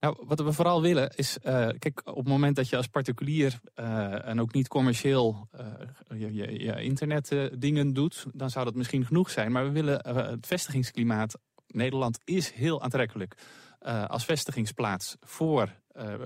Nou, 0.00 0.16
wat 0.26 0.40
we 0.40 0.52
vooral 0.52 0.82
willen 0.82 1.10
is, 1.14 1.38
eh, 1.38 1.68
kijk, 1.78 2.02
op 2.04 2.16
het 2.16 2.28
moment 2.28 2.56
dat 2.56 2.68
je 2.68 2.76
als 2.76 2.86
particulier 2.86 3.60
eh, 3.74 4.26
en 4.26 4.40
ook 4.40 4.52
niet 4.52 4.68
commercieel 4.68 5.48
eh, 5.50 6.20
je, 6.20 6.34
je, 6.34 6.64
je 6.64 6.82
internetdingen 6.82 7.92
doet, 7.92 8.26
dan 8.32 8.50
zou 8.50 8.64
dat 8.64 8.74
misschien 8.74 9.06
genoeg 9.06 9.30
zijn. 9.30 9.52
Maar 9.52 9.64
we 9.64 9.70
willen 9.70 10.08
het 10.08 10.46
vestigingsklimaat. 10.46 11.38
Nederland 11.66 12.18
is 12.24 12.50
heel 12.50 12.82
aantrekkelijk 12.82 13.36
als 14.06 14.24
vestigingsplaats 14.24 15.16
voor 15.20 15.72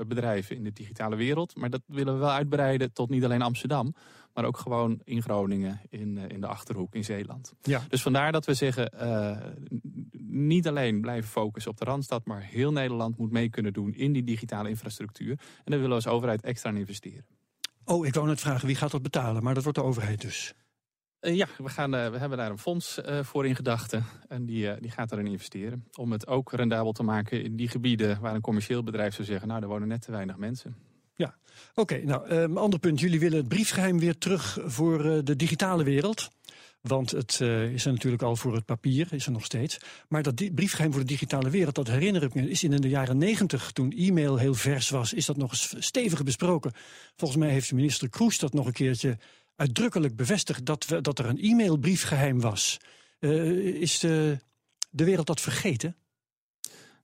bedrijven 0.06 0.56
in 0.56 0.64
de 0.64 0.72
digitale 0.72 1.16
wereld. 1.16 1.56
Maar 1.56 1.70
dat 1.70 1.80
willen 1.87 2.14
we 2.14 2.20
wel 2.20 2.30
uitbreiden 2.30 2.92
tot 2.92 3.11
niet 3.11 3.24
alleen 3.24 3.42
Amsterdam, 3.42 3.94
maar 4.35 4.44
ook 4.44 4.59
gewoon 4.59 5.00
in 5.04 5.22
Groningen, 5.22 5.80
in, 5.88 6.18
in 6.18 6.40
de 6.40 6.46
achterhoek, 6.46 6.94
in 6.94 7.04
Zeeland. 7.04 7.54
Ja. 7.62 7.83
Dus 7.88 8.02
vandaar 8.02 8.33
dat 8.33 8.46
we 8.46 8.54
zeggen, 8.54 8.90
niet 10.30 10.68
alleen 10.68 11.00
blijven 11.00 11.30
focussen 11.30 11.70
op 11.70 11.78
de 11.78 11.84
Randstad, 11.84 12.24
maar 12.24 12.42
heel 12.42 12.72
Nederland 12.72 13.18
moet 13.18 13.30
mee 13.30 13.50
kunnen 13.50 13.72
doen 13.72 13.94
in 13.94 14.12
die 14.12 14.24
digitale 14.24 14.68
infrastructuur. 14.68 15.30
En 15.30 15.38
daar 15.64 15.80
willen 15.80 15.88
we 15.88 15.94
als 15.94 16.06
overheid 16.06 16.42
extra 16.42 16.70
aan 16.70 16.76
investeren. 16.76 17.26
Oh, 17.84 18.06
ik 18.06 18.14
wou 18.14 18.26
net 18.26 18.40
vragen 18.40 18.66
wie 18.66 18.76
gaat 18.76 18.90
dat 18.90 19.02
betalen, 19.02 19.42
maar 19.42 19.54
dat 19.54 19.62
wordt 19.62 19.78
de 19.78 19.84
overheid 19.84 20.20
dus. 20.20 20.54
Eh, 21.20 21.36
ja, 21.36 21.46
we, 21.58 21.68
gaan, 21.68 21.94
eh, 21.94 22.10
we 22.10 22.18
hebben 22.18 22.38
daar 22.38 22.50
een 22.50 22.58
fonds 22.58 23.00
eh, 23.00 23.22
voor 23.22 23.46
in 23.46 23.56
gedachten. 23.56 24.04
En 24.28 24.46
die, 24.46 24.80
die 24.80 24.90
gaat 24.90 25.08
daarin 25.08 25.30
investeren. 25.30 25.84
Om 25.96 26.12
het 26.12 26.26
ook 26.26 26.52
rendabel 26.52 26.92
te 26.92 27.02
maken 27.02 27.42
in 27.42 27.56
die 27.56 27.68
gebieden 27.68 28.20
waar 28.20 28.34
een 28.34 28.40
commercieel 28.40 28.82
bedrijf 28.82 29.14
zou 29.14 29.26
zeggen, 29.26 29.48
nou, 29.48 29.60
daar 29.60 29.68
wonen 29.68 29.88
net 29.88 30.02
te 30.02 30.10
weinig 30.10 30.36
mensen. 30.36 30.76
Oké, 31.74 32.04
nou, 32.04 32.28
een 32.28 32.56
ander 32.56 32.78
punt. 32.78 33.00
Jullie 33.00 33.20
willen 33.20 33.38
het 33.38 33.48
briefgeheim 33.48 33.98
weer 33.98 34.18
terug 34.18 34.58
voor 34.64 35.24
de 35.24 35.36
digitale 35.36 35.84
wereld. 35.84 36.30
Want 36.80 37.10
het 37.10 37.38
eh, 37.40 37.72
is 37.72 37.84
er 37.84 37.92
natuurlijk 37.92 38.22
al 38.22 38.36
voor 38.36 38.54
het 38.54 38.64
papier, 38.64 39.12
is 39.12 39.26
er 39.26 39.32
nog 39.32 39.44
steeds. 39.44 39.78
Maar 40.08 40.22
dat 40.22 40.54
briefgeheim 40.54 40.92
voor 40.92 41.00
de 41.00 41.06
digitale 41.06 41.50
wereld, 41.50 41.74
dat 41.74 41.86
herinner 41.86 42.22
ik 42.22 42.34
me, 42.34 42.50
is 42.50 42.62
in 42.62 42.80
de 42.80 42.88
jaren 42.88 43.18
negentig, 43.18 43.72
toen 43.72 43.92
e-mail 43.92 44.36
heel 44.36 44.54
vers 44.54 44.90
was, 44.90 45.12
is 45.12 45.26
dat 45.26 45.36
nog 45.36 45.50
eens 45.50 45.74
stevig 45.78 46.24
besproken. 46.24 46.72
Volgens 47.16 47.40
mij 47.40 47.50
heeft 47.50 47.72
minister 47.72 48.08
Kroes 48.08 48.38
dat 48.38 48.52
nog 48.52 48.66
een 48.66 48.72
keertje 48.72 49.18
uitdrukkelijk 49.56 50.16
bevestigd, 50.16 50.64
dat, 50.66 50.86
we, 50.86 51.00
dat 51.00 51.18
er 51.18 51.26
een 51.26 51.38
e-mailbriefgeheim 51.40 52.40
was. 52.40 52.78
Eh, 53.18 53.58
is 53.58 53.98
de, 53.98 54.38
de 54.90 55.04
wereld 55.04 55.26
dat 55.26 55.40
vergeten? 55.40 55.96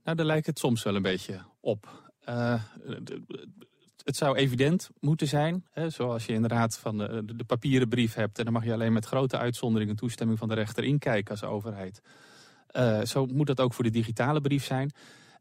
Nou, 0.05 0.17
daar 0.17 0.27
lijkt 0.27 0.47
het 0.47 0.59
soms 0.59 0.83
wel 0.83 0.95
een 0.95 1.03
beetje 1.03 1.41
op. 1.61 2.11
D- 3.05 3.19
het 4.07 4.17
zou 4.17 4.37
evident 4.37 4.91
moeten 5.01 5.27
zijn, 5.27 5.65
hè, 5.71 5.91
zoals 5.91 6.27
je 6.27 6.33
inderdaad 6.33 6.79
van 6.79 6.99
de, 6.99 7.23
de, 7.37 7.45
papieren 7.45 7.89
brief 7.89 8.15
hebt... 8.15 8.39
en 8.39 8.45
dan 8.45 8.53
mag 8.53 8.65
je 8.65 8.73
alleen 8.73 8.93
met 8.93 9.05
grote 9.05 9.39
uitzonderingen 9.39 9.97
toestemming 9.97 10.39
van 10.39 10.49
de 10.49 10.55
rechter 10.55 10.85
inkijken 10.85 11.31
als 11.31 11.45
overheid. 11.45 12.03
Eh, 12.67 13.03
zo 13.03 13.27
moet 13.27 13.47
dat 13.47 13.61
ook 13.61 13.75
voor 13.75 13.85
de 13.85 13.91
digitale 13.91 14.41
brief 14.41 14.65
zijn. 14.65 14.93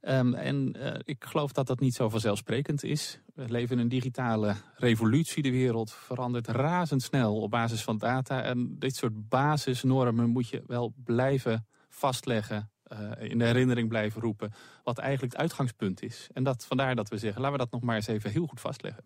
Ehm, 0.01 0.33
en 0.33 0.73
eh, 0.73 0.99
ik 1.03 1.25
geloof 1.25 1.51
dat 1.51 1.67
dat 1.67 1.79
niet 1.79 1.93
zo 1.93 2.09
vanzelfsprekend 2.09 2.83
is. 2.83 3.19
We 3.33 3.45
leven 3.47 3.75
in 3.75 3.81
een 3.81 3.89
digitale 3.89 4.55
revolutie. 4.75 5.43
De 5.43 5.51
wereld 5.51 5.93
verandert 5.93 6.47
razendsnel 6.47 7.41
op 7.41 7.51
basis 7.51 7.83
van 7.83 7.97
data. 7.97 8.41
En 8.41 8.75
dit 8.79 8.95
soort 8.95 9.29
basisnormen 9.29 10.29
moet 10.29 10.49
je 10.49 10.63
wel 10.67 10.93
blijven 11.03 11.67
vastleggen. 11.89 12.69
Eh, 12.85 13.29
in 13.29 13.37
de 13.37 13.45
herinnering 13.45 13.89
blijven 13.89 14.21
roepen. 14.21 14.53
Wat 14.83 14.97
eigenlijk 14.97 15.33
het 15.33 15.41
uitgangspunt 15.41 16.03
is. 16.03 16.27
En 16.33 16.43
dat, 16.43 16.65
vandaar 16.65 16.95
dat 16.95 17.09
we 17.09 17.17
zeggen, 17.17 17.41
laten 17.41 17.57
we 17.57 17.63
dat 17.63 17.73
nog 17.73 17.81
maar 17.81 17.95
eens 17.95 18.07
even 18.07 18.31
heel 18.31 18.47
goed 18.47 18.59
vastleggen. 18.59 19.03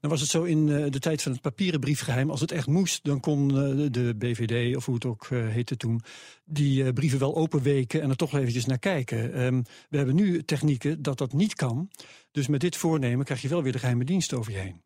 Dan 0.00 0.10
was 0.10 0.20
het 0.20 0.30
zo 0.30 0.42
in 0.42 0.68
eh, 0.68 0.90
de 0.90 0.98
tijd 0.98 1.22
van 1.22 1.32
het 1.32 1.40
papieren 1.40 1.80
briefgeheim. 1.80 2.30
Als 2.30 2.40
het 2.40 2.52
echt 2.52 2.66
moest, 2.66 3.04
dan 3.04 3.20
kon 3.20 3.50
eh, 3.50 3.86
de 3.90 4.14
BVD, 4.18 4.76
of 4.76 4.84
hoe 4.84 4.94
het 4.94 5.04
ook 5.04 5.26
heette 5.28 5.76
toen, 5.76 6.00
die 6.44 6.92
brieven 6.92 7.18
wel 7.18 7.36
openweken 7.36 8.02
en 8.02 8.10
er 8.10 8.16
toch 8.16 8.34
eventjes 8.34 8.66
naar 8.66 8.78
kijken. 8.78 9.32
Ehm, 9.32 9.62
we 9.88 9.96
hebben 9.96 10.14
nu 10.14 10.44
technieken 10.44 11.02
dat 11.02 11.18
dat 11.18 11.32
niet 11.32 11.54
kan. 11.54 11.90
Dus 12.30 12.46
met 12.46 12.60
dit 12.60 12.76
voornemen 12.76 13.24
krijg 13.24 13.42
je 13.42 13.48
wel 13.48 13.62
weer 13.62 13.72
de 13.72 13.78
geheime 13.78 14.04
dienst 14.04 14.34
over 14.34 14.52
je 14.52 14.58
heen. 14.58 14.82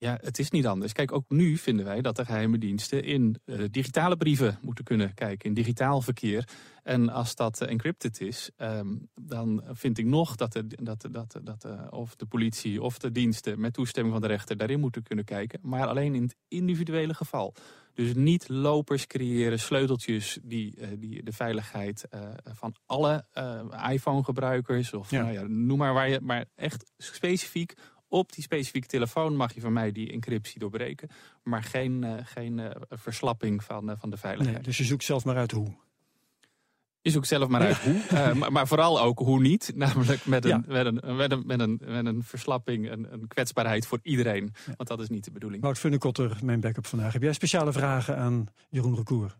Ja, 0.00 0.18
het 0.20 0.38
is 0.38 0.50
niet 0.50 0.66
anders. 0.66 0.92
Kijk, 0.92 1.12
ook 1.12 1.24
nu 1.28 1.56
vinden 1.56 1.84
wij 1.84 2.00
dat 2.00 2.16
de 2.16 2.24
geheime 2.24 2.58
diensten 2.58 3.04
in 3.04 3.40
eh, 3.44 3.64
digitale 3.70 4.16
brieven 4.16 4.58
moeten 4.62 4.84
kunnen 4.84 5.14
kijken, 5.14 5.48
in 5.48 5.54
digitaal 5.54 6.00
verkeer. 6.00 6.48
En 6.82 7.08
als 7.08 7.34
dat 7.34 7.60
encrypted 7.60 8.20
is, 8.20 8.50
ehm, 8.56 8.96
dan 9.14 9.62
vind 9.72 9.98
ik 9.98 10.04
nog 10.04 10.36
dat, 10.36 10.52
de, 10.52 10.66
dat, 10.82 11.08
dat, 11.10 11.40
dat 11.42 11.64
eh, 11.64 11.86
of 11.90 12.16
de 12.16 12.26
politie 12.26 12.82
of 12.82 12.98
de 12.98 13.12
diensten 13.12 13.60
met 13.60 13.72
toestemming 13.72 14.14
van 14.14 14.22
de 14.22 14.28
rechter 14.28 14.56
daarin 14.56 14.80
moeten 14.80 15.02
kunnen 15.02 15.24
kijken. 15.24 15.58
Maar 15.62 15.86
alleen 15.86 16.14
in 16.14 16.22
het 16.22 16.36
individuele 16.48 17.14
geval. 17.14 17.54
Dus 17.94 18.14
niet 18.14 18.48
lopers 18.48 19.06
creëren, 19.06 19.58
sleuteltjes 19.58 20.38
die, 20.42 20.76
eh, 20.76 20.88
die 20.98 21.22
de 21.22 21.32
veiligheid 21.32 22.08
van 22.44 22.74
alle 22.86 23.24
iPhone-gebruikers 23.90 24.92
of 24.94 25.10
Ja. 25.10 25.22
Nou 25.22 25.32
ja, 25.32 25.42
noem 25.46 25.78
maar 25.78 25.94
waar 25.94 26.08
je, 26.08 26.20
maar 26.20 26.44
echt 26.54 26.92
specifiek 26.96 27.74
op 28.10 28.32
die 28.32 28.42
specifieke 28.42 28.86
telefoon 28.86 29.36
mag 29.36 29.54
je 29.54 29.60
van 29.60 29.72
mij 29.72 29.92
die 29.92 30.12
encryptie 30.12 30.58
doorbreken. 30.58 31.08
Maar 31.42 31.62
geen, 31.62 32.04
eh, 32.04 32.14
geen 32.24 32.58
eh, 32.58 32.70
verslapping 32.88 33.64
van, 33.64 33.90
eh, 33.90 33.96
van 33.98 34.10
de 34.10 34.16
veiligheid. 34.16 34.56
Nee, 34.56 34.64
dus 34.66 34.78
je 34.78 34.84
zoekt 34.84 35.04
zelf 35.04 35.24
maar 35.24 35.36
uit 35.36 35.50
hoe. 35.50 35.72
Je 37.02 37.10
zoekt 37.10 37.26
zelf 37.26 37.48
maar 37.48 37.60
uit 37.60 37.76
hoe. 37.76 38.02
Uh, 38.12 38.32
maar, 38.40 38.52
maar, 38.52 38.66
vooral 38.66 39.00
ook 39.00 39.18
hoe 39.18 39.40
niet. 39.40 39.72
Namelijk 39.74 40.26
met 40.26 40.44
een, 40.44 40.50
Ja. 40.50 40.62
met 40.66 40.86
een, 40.86 41.16
met 41.16 41.32
een, 41.32 41.42
met 41.46 41.60
een, 41.60 41.80
met 41.84 42.06
een 42.06 42.22
verslapping, 42.22 42.90
een, 42.90 43.12
een 43.12 43.28
kwetsbaarheid 43.28 43.86
voor 43.86 43.98
iedereen. 44.02 44.54
Want 44.76 44.88
dat 44.88 45.00
is 45.00 45.08
niet 45.08 45.24
de 45.24 45.30
bedoeling. 45.30 45.62
Wout 45.62 45.78
Funnekotter, 45.78 46.38
mijn 46.42 46.60
backup 46.60 46.86
vandaag. 46.86 47.12
Heb 47.12 47.22
jij 47.22 47.32
speciale 47.32 47.72
vragen 47.72 48.16
aan 48.16 48.46
Jeroen 48.68 48.96
Recour? 48.96 49.36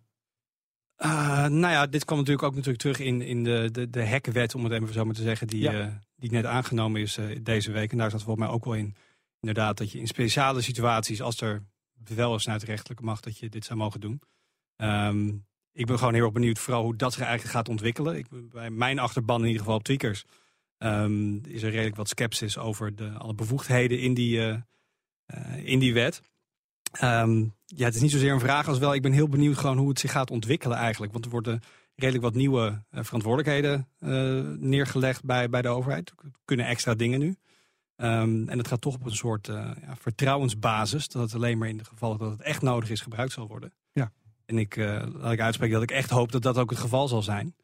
Uh, 1.05 1.47
nou 1.47 1.73
ja, 1.73 1.87
dit 1.87 2.05
kwam 2.05 2.19
natuurlijk 2.19 2.47
ook 2.47 2.55
natuurlijk 2.55 2.79
terug 2.83 2.99
in, 2.99 3.23
in 3.23 3.45
de, 3.45 3.69
de, 3.73 3.91
de 3.91 4.03
hekkenwet, 4.03 4.55
om 4.55 4.65
het 4.65 4.73
even 4.73 4.93
zo 4.93 5.05
maar 5.05 5.15
te 5.15 5.23
zeggen, 5.23 5.47
die, 5.47 5.61
Ja. 5.61 5.73
eh, 5.81 5.87
die 6.17 6.31
net 6.31 6.45
aangenomen 6.45 7.01
is 7.01 7.17
eh, 7.17 7.37
deze 7.43 7.73
week. 7.73 7.93
En 7.93 7.99
daar 7.99 8.11
zat 8.11 8.23
volgens 8.23 8.47
mij 8.47 8.55
ook 8.55 8.65
wel 8.65 8.75
in, 8.75 8.95
inderdaad, 9.41 9.77
dat 9.79 9.93
je 9.93 9.99
in 9.99 10.07
speciale 10.07 10.61
situaties, 10.61 11.23
als 11.23 11.41
er 11.41 11.63
bevel 11.95 12.35
is 12.35 12.43
vanuit 12.43 12.61
de 12.61 12.67
rechterlijke 12.67 13.05
macht, 13.05 13.25
dat 13.25 13.39
je 13.39 13.49
dit 13.49 13.65
zou 13.65 13.79
mogen 13.79 14.01
doen. 14.01 14.23
Ehm, 14.77 15.29
ik 15.73 15.87
ben 15.87 15.99
gewoon 15.99 16.15
heel 16.15 16.25
erg 16.25 16.33
benieuwd 16.33 16.59
vooral 16.59 16.83
hoe 16.83 16.97
dat 16.97 17.13
zich 17.13 17.23
eigenlijk 17.23 17.53
gaat 17.55 17.69
ontwikkelen. 17.69 18.17
Ik, 18.17 18.27
bij 18.51 18.71
mijn 18.71 18.99
achterban 18.99 19.41
in 19.41 19.47
ieder 19.47 19.61
geval 19.61 19.77
op 19.77 19.85
tweakers 19.85 20.25
ehm, 20.79 21.37
is 21.37 21.63
er 21.63 21.71
redelijk 21.71 21.97
wat 21.97 22.09
sceptisch 22.09 22.59
over 22.59 22.97
de, 22.97 23.11
alle 23.11 23.35
bevoegdheden 23.35 23.99
in 24.01 24.15
die, 24.15 24.41
eh, 24.41 24.57
eh, 25.27 25.65
in 25.67 25.79
die 25.79 25.95
wet. 25.95 26.21
Ehm, 26.91 27.45
ja, 27.67 27.85
het 27.85 27.95
is 27.95 28.01
niet 28.01 28.11
zozeer 28.11 28.33
een 28.33 28.41
vraag 28.41 28.69
als 28.69 28.79
wel. 28.79 28.95
Ik 28.95 29.03
ben 29.03 29.13
heel 29.13 29.29
benieuwd 29.29 29.59
gewoon 29.59 29.79
hoe 29.79 29.89
het 29.89 29.99
zich 29.99 30.11
gaat 30.11 30.31
ontwikkelen 30.31 30.77
eigenlijk. 30.77 31.13
Want 31.13 31.25
er 31.25 31.31
worden 31.31 31.61
redelijk 31.95 32.25
wat 32.25 32.35
nieuwe 32.35 32.83
eh, 32.91 33.03
verantwoordelijkheden 33.03 33.89
eh, 33.99 34.11
neergelegd 34.59 35.25
bij, 35.25 35.49
bij 35.49 35.63
de 35.63 35.69
overheid. 35.69 36.11
Er 36.11 36.31
kunnen 36.45 36.67
extra 36.67 36.95
dingen 36.95 37.19
nu. 37.19 37.37
Ehm, 38.01 38.49
en 38.49 38.59
het 38.59 38.69
gaat 38.69 38.81
toch 38.81 38.95
op 38.95 39.05
een 39.05 39.17
soort 39.17 39.49
eh, 39.49 39.71
ja, 39.87 39.97
vertrouwensbasis. 39.97 41.09
Dat 41.09 41.23
het 41.23 41.35
alleen 41.35 41.59
maar 41.59 41.69
in 41.69 41.77
de 41.77 41.85
gevallen 41.85 42.19
dat 42.19 42.31
het 42.31 42.43
echt 42.43 42.63
nodig 42.63 42.91
is 42.91 43.01
gebruikt 43.01 43.33
zal 43.33 43.47
worden. 43.47 43.73
Ja. 43.93 44.13
En 44.47 44.59
ik 44.59 44.77
eh, 44.77 45.03
laat 45.13 45.33
ik 45.33 45.41
uitspreken 45.41 45.75
dat 45.75 45.91
ik 45.91 45.91
echt 45.91 46.11
hoop 46.11 46.33
dat 46.33 46.43
dat 46.43 46.59
ook 46.59 46.71
het 46.71 46.79
geval 46.79 47.09
zal 47.09 47.23
zijn. 47.23 47.55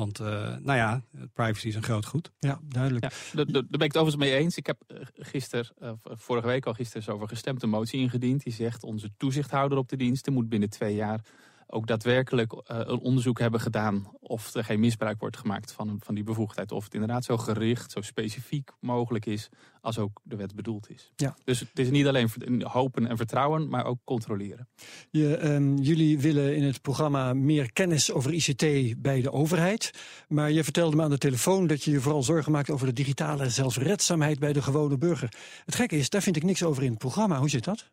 Want 0.00 0.20
eh, 0.20 0.56
nou 0.62 0.78
ja, 0.78 1.02
privacy 1.32 1.68
is 1.68 1.74
een 1.74 1.82
groot 1.82 2.06
goed. 2.06 2.32
Ja, 2.38 2.60
duidelijk. 2.62 3.04
Ja, 3.04 3.44
daar, 3.44 3.62
ben 3.68 3.80
ik 3.80 3.92
het 3.92 3.96
overigens 3.96 4.16
mee 4.16 4.34
eens. 4.34 4.56
Ik 4.56 4.66
heb 4.66 4.82
eh, 4.86 4.96
gisteren, 5.14 5.66
eh, 5.78 5.92
vorige 6.02 6.46
week 6.46 6.66
al 6.66 6.74
gisteren 6.74 7.14
over 7.14 7.28
gestemd 7.28 7.62
een 7.62 7.68
motie 7.68 8.00
ingediend. 8.00 8.42
Die 8.42 8.52
zegt 8.52 8.84
onze 8.84 9.10
toezichthouder 9.16 9.78
op 9.78 9.88
de 9.88 9.96
diensten 9.96 10.32
moet 10.32 10.48
binnen 10.48 10.70
twee 10.70 10.94
jaar 10.94 11.20
ook 11.72 11.86
daadwerkelijk 11.86 12.52
eh, 12.52 12.78
een 12.78 12.98
onderzoek 12.98 13.38
hebben 13.38 13.60
gedaan 13.60 14.10
of 14.20 14.54
er 14.54 14.64
geen 14.64 14.80
misbruik 14.80 15.20
wordt 15.20 15.36
gemaakt 15.36 15.72
van, 15.72 15.96
van 16.04 16.14
die 16.14 16.24
bevoegdheid. 16.24 16.72
Of 16.72 16.84
het 16.84 16.94
inderdaad 16.94 17.24
zo 17.24 17.36
gericht, 17.36 17.90
zo 17.90 18.00
specifiek 18.00 18.70
mogelijk 18.80 19.26
is 19.26 19.48
als 19.80 19.98
ook 19.98 20.20
de 20.22 20.36
wet 20.36 20.54
bedoeld 20.54 20.90
is. 20.90 21.12
Ja. 21.16 21.36
Dus 21.44 21.60
het 21.60 21.78
is 21.78 21.90
niet 21.90 22.06
alleen 22.06 22.30
hopen 22.62 23.06
en 23.06 23.16
vertrouwen, 23.16 23.68
maar 23.68 23.84
ook 23.84 23.98
controleren. 24.04 24.68
Je, 25.10 25.36
ehm, 25.36 25.76
jullie 25.76 26.18
willen 26.18 26.56
in 26.56 26.62
het 26.62 26.82
programma 26.82 27.34
meer 27.34 27.72
kennis 27.72 28.12
over 28.12 28.32
ICT 28.32 28.94
bij 29.02 29.20
de 29.20 29.32
overheid. 29.32 29.90
Maar 30.28 30.50
je 30.50 30.64
vertelde 30.64 30.96
me 30.96 31.02
aan 31.02 31.10
de 31.10 31.18
telefoon 31.18 31.66
dat 31.66 31.84
je 31.84 31.90
je 31.90 32.00
vooral 32.00 32.22
zorgen 32.22 32.52
maakt 32.52 32.70
over 32.70 32.86
de 32.86 32.92
digitale 32.92 33.48
zelfredzaamheid 33.48 34.38
bij 34.38 34.52
de 34.52 34.62
gewone 34.62 34.98
burger. 34.98 35.32
Het 35.64 35.74
gekke 35.74 35.96
is, 35.96 36.10
daar 36.10 36.22
vind 36.22 36.36
ik 36.36 36.42
niks 36.42 36.62
over 36.62 36.82
in 36.82 36.90
het 36.90 36.98
programma. 36.98 37.38
Hoe 37.38 37.48
zit 37.48 37.64
dat? 37.64 37.90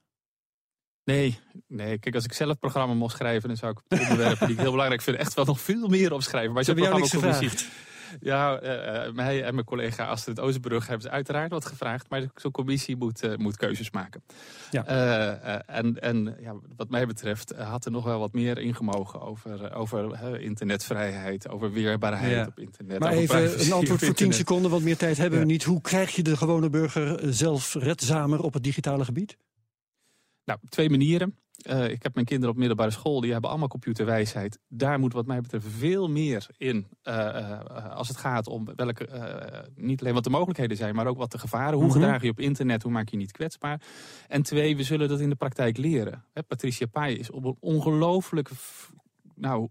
Nee, 1.08 1.40
nee, 1.68 1.98
kijk, 1.98 2.16
als 2.16 2.24
ik 2.24 2.34
zelf 2.34 2.60
programma 2.60 2.94
mocht 2.94 3.16
schrijven, 3.16 3.48
dan 3.48 3.58
zou 3.58 3.72
ik 3.72 4.00
onderwerpen 4.02 4.48
die 4.48 4.56
ik 4.56 4.62
heel 4.62 4.72
belangrijk 4.72 5.02
vind 5.02 5.18
echt 5.18 5.34
wel 5.34 5.46
nog 5.46 5.60
veel 5.62 5.88
meer 5.88 6.14
opschrijven. 6.14 6.54
Maar 6.54 6.64
Ze 6.64 6.74
zo'n 6.78 6.80
niks 6.94 7.10
programmacommissie- 7.10 7.68
Ja, 8.20 8.60
eh, 8.60 9.12
mij 9.14 9.44
en 9.44 9.54
mijn 9.54 9.66
collega 9.66 10.06
Astrid 10.06 10.40
Oosterbrug 10.40 10.86
hebben 10.88 11.02
ze 11.04 11.10
uiteraard 11.10 11.52
wat 11.52 11.66
gevraagd. 11.66 12.10
Maar 12.10 12.24
zo'n 12.36 12.52
commissie 12.52 12.96
moet, 12.96 13.24
eh, 13.24 13.36
moet 13.36 13.58
keuzes 13.58 13.92
maken. 13.92 14.24
Ja. 14.72 14.86
En 15.66 16.02
en 16.02 16.36
ja, 16.40 16.56
wat 16.76 16.90
mij 16.90 17.06
betreft 17.08 17.54
had 17.56 17.86
er 17.86 17.92
nog 17.92 18.04
wel 18.04 18.20
wat 18.20 18.34
meer 18.34 18.58
ingemogen 18.58 19.22
over, 19.22 19.74
over 19.74 20.40
internetvrijheid, 20.42 21.50
over 21.50 21.72
weerbaarheid 21.72 22.32
Ja. 22.32 22.46
op 22.46 22.60
internet. 22.60 23.00
Maar 23.00 23.12
even 23.12 23.44
een 23.44 23.72
antwoord 23.72 23.88
voor 23.88 23.98
10 24.00 24.08
internet. 24.08 24.36
seconden, 24.36 24.72
want 24.72 24.84
meer 24.84 24.98
tijd 24.98 25.18
hebben 25.18 25.40
we 25.40 25.46
niet. 25.46 25.64
Hoe 25.64 25.82
krijg 25.82 26.16
je 26.16 26.24
de 26.24 26.38
gewone 26.38 26.70
burger 26.70 27.20
eh, 27.20 27.28
zelfredzamer 27.32 28.42
op 28.42 28.54
het 28.54 28.64
digitale 28.64 29.06
gebied? 29.06 29.38
Nou, 30.48 30.60
twee 30.70 30.90
manieren. 30.90 31.38
Eh, 31.58 31.90
ik 31.90 32.04
heb 32.04 32.14
mijn 32.14 32.26
kinderen 32.26 32.52
op 32.54 32.58
middelbare 32.60 32.92
school, 32.92 33.22
die 33.22 33.32
hebben 33.32 33.50
allemaal 33.50 33.68
computerwijsheid. 33.68 34.60
Daar 34.68 35.00
moet 35.00 35.14
wat 35.14 35.26
mij 35.26 35.42
betreft 35.42 35.66
veel 35.68 36.08
meer 36.10 36.48
in 36.58 36.88
eh, 37.02 37.38
eh, 37.52 37.96
als 37.96 38.08
het 38.08 38.18
gaat 38.18 38.48
om 38.48 38.68
welke, 38.76 39.08
niet 39.76 40.02
alleen 40.02 40.14
wat 40.14 40.24
de 40.24 40.30
mogelijkheden 40.30 40.78
zijn, 40.78 40.96
maar 40.96 41.08
ook 41.08 41.18
wat 41.18 41.32
de 41.32 41.38
gevaren. 41.40 41.74
Hoe 41.78 41.84
Mhm. 41.88 41.94
gedraag 41.94 42.22
je 42.22 42.30
op 42.30 42.40
internet, 42.40 42.84
hoe 42.84 42.92
maak 42.92 43.10
je 43.10 43.18
niet 43.18 43.32
kwetsbaar. 43.32 43.82
En 44.28 44.42
twee, 44.44 44.76
we 44.78 44.84
zullen 44.84 45.08
dat 45.10 45.20
in 45.20 45.30
de 45.30 45.36
praktijk 45.36 45.78
leren. 45.78 46.26
Hè, 46.34 46.44
Patricia 46.44 46.86
Pai 46.88 47.16
is 47.18 47.32
op 47.32 47.44
een 47.46 47.58
ongelooflijke... 47.60 48.56
f- 48.56 48.92
Nou, 49.36 49.68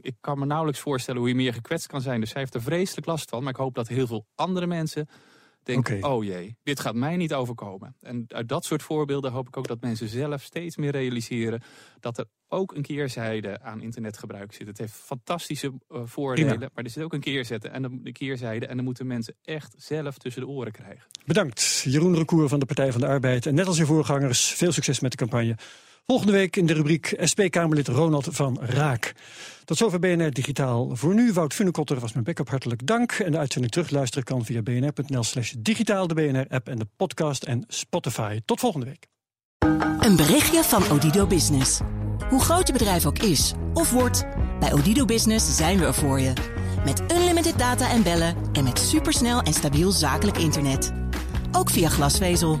ik 0.00 0.14
kan 0.20 0.38
me 0.38 0.46
nauwelijks 0.46 0.80
voorstellen 0.80 1.20
hoe 1.20 1.28
je 1.28 1.34
meer 1.34 1.52
gekwetst 1.54 1.86
kan 1.86 2.00
zijn. 2.00 2.20
Dus 2.20 2.30
zij 2.30 2.40
heeft 2.40 2.54
er 2.54 2.62
vreselijk 2.62 3.06
last 3.06 3.28
van. 3.30 3.40
Maar 3.42 3.52
ik 3.52 3.58
hoop 3.58 3.74
dat 3.74 3.88
heel 3.88 4.06
veel 4.06 4.26
andere 4.34 4.66
mensen 4.66 5.08
Oké. 5.72 5.98
oh 6.00 6.24
jee, 6.24 6.56
dit 6.62 6.80
gaat 6.80 6.94
mij 6.94 7.16
niet 7.16 7.34
overkomen. 7.34 7.96
En 8.00 8.24
uit 8.28 8.48
dat 8.48 8.64
soort 8.64 8.82
voorbeelden 8.82 9.32
hoop 9.32 9.46
ik 9.46 9.56
ook 9.56 9.66
dat 9.66 9.80
mensen 9.80 10.08
zelf 10.08 10.42
steeds 10.42 10.76
meer 10.76 10.90
realiseren... 10.90 11.62
dat 12.00 12.18
er 12.18 12.26
ook 12.48 12.74
een 12.74 12.82
keerzijde 12.82 13.60
aan 13.60 13.80
internetgebruik 13.80 14.52
zit. 14.52 14.66
Het 14.66 14.78
heeft 14.78 14.92
fantastische 14.92 15.72
eh, 15.88 16.00
voordelen, 16.04 16.50
Prima. 16.50 16.70
maar 16.74 16.84
er 16.84 16.90
zit 16.90 17.02
ook 17.02 17.12
een 17.12 17.20
keerzijde 17.20 17.68
en 17.68 17.82
de, 17.82 18.02
de 18.02 18.12
keerzijde... 18.12 18.66
en 18.66 18.76
dan 18.76 18.84
moeten 18.84 19.06
mensen 19.06 19.34
echt 19.42 19.74
zelf 19.78 20.18
tussen 20.18 20.42
de 20.42 20.48
oren 20.48 20.72
krijgen. 20.72 21.06
Bedankt, 21.26 21.82
Jeroen 21.84 22.14
Recour 22.14 22.48
van 22.48 22.58
de 22.58 22.66
Partij 22.66 22.92
van 22.92 23.00
de 23.00 23.06
Arbeid. 23.06 23.46
En 23.46 23.54
net 23.54 23.66
als 23.66 23.78
uw 23.78 23.86
voorgangers, 23.86 24.46
veel 24.46 24.72
succes 24.72 25.00
met 25.00 25.10
de 25.10 25.16
campagne. 25.16 25.56
Volgende 26.06 26.32
week 26.32 26.56
in 26.56 26.66
de 26.66 26.72
rubriek 26.72 27.14
SP-Kamerlid 27.18 27.88
Ronald 27.88 28.28
van 28.30 28.58
Raak. 28.60 29.14
Tot 29.64 29.76
zover 29.76 29.98
BNR 29.98 30.30
Digitaal. 30.30 30.96
Voor 30.96 31.14
nu, 31.14 31.32
Wout 31.32 31.54
Funnekotter 31.54 31.98
was 32.00 32.12
mijn 32.12 32.24
backup 32.24 32.48
hartelijk 32.48 32.86
dank. 32.86 33.12
En 33.12 33.32
de 33.32 33.38
uitzending 33.38 33.72
terugluisteren 33.72 34.24
kan 34.24 34.44
via 34.44 34.62
bnr.nl 34.62 35.22
slash 35.22 35.54
digitaal, 35.58 36.06
de 36.06 36.14
BNR-app 36.14 36.68
en 36.68 36.78
de 36.78 36.86
podcast 36.96 37.42
en 37.42 37.64
Spotify. 37.68 38.40
Tot 38.44 38.60
volgende 38.60 38.86
week. 38.86 39.06
Een 40.00 40.16
berichtje 40.16 40.62
van 40.62 40.90
Odido 40.90 41.26
Business. 41.26 41.80
Hoe 42.28 42.40
groot 42.40 42.66
je 42.66 42.72
bedrijf 42.72 43.06
ook 43.06 43.18
is 43.18 43.52
of 43.74 43.90
wordt, 43.90 44.26
bij 44.60 44.72
Odido 44.72 45.04
Business 45.04 45.56
zijn 45.56 45.78
we 45.78 45.84
er 45.84 45.94
voor 45.94 46.20
je. 46.20 46.32
Met 46.84 47.02
unlimited 47.12 47.58
data 47.58 47.90
en 47.90 48.02
bellen 48.02 48.36
en 48.52 48.64
met 48.64 48.78
supersnel 48.78 49.40
en 49.40 49.52
stabiel 49.52 49.90
zakelijk 49.90 50.38
internet. 50.38 50.92
Ook 51.52 51.70
via 51.70 51.88
glasvezel. 51.88 52.60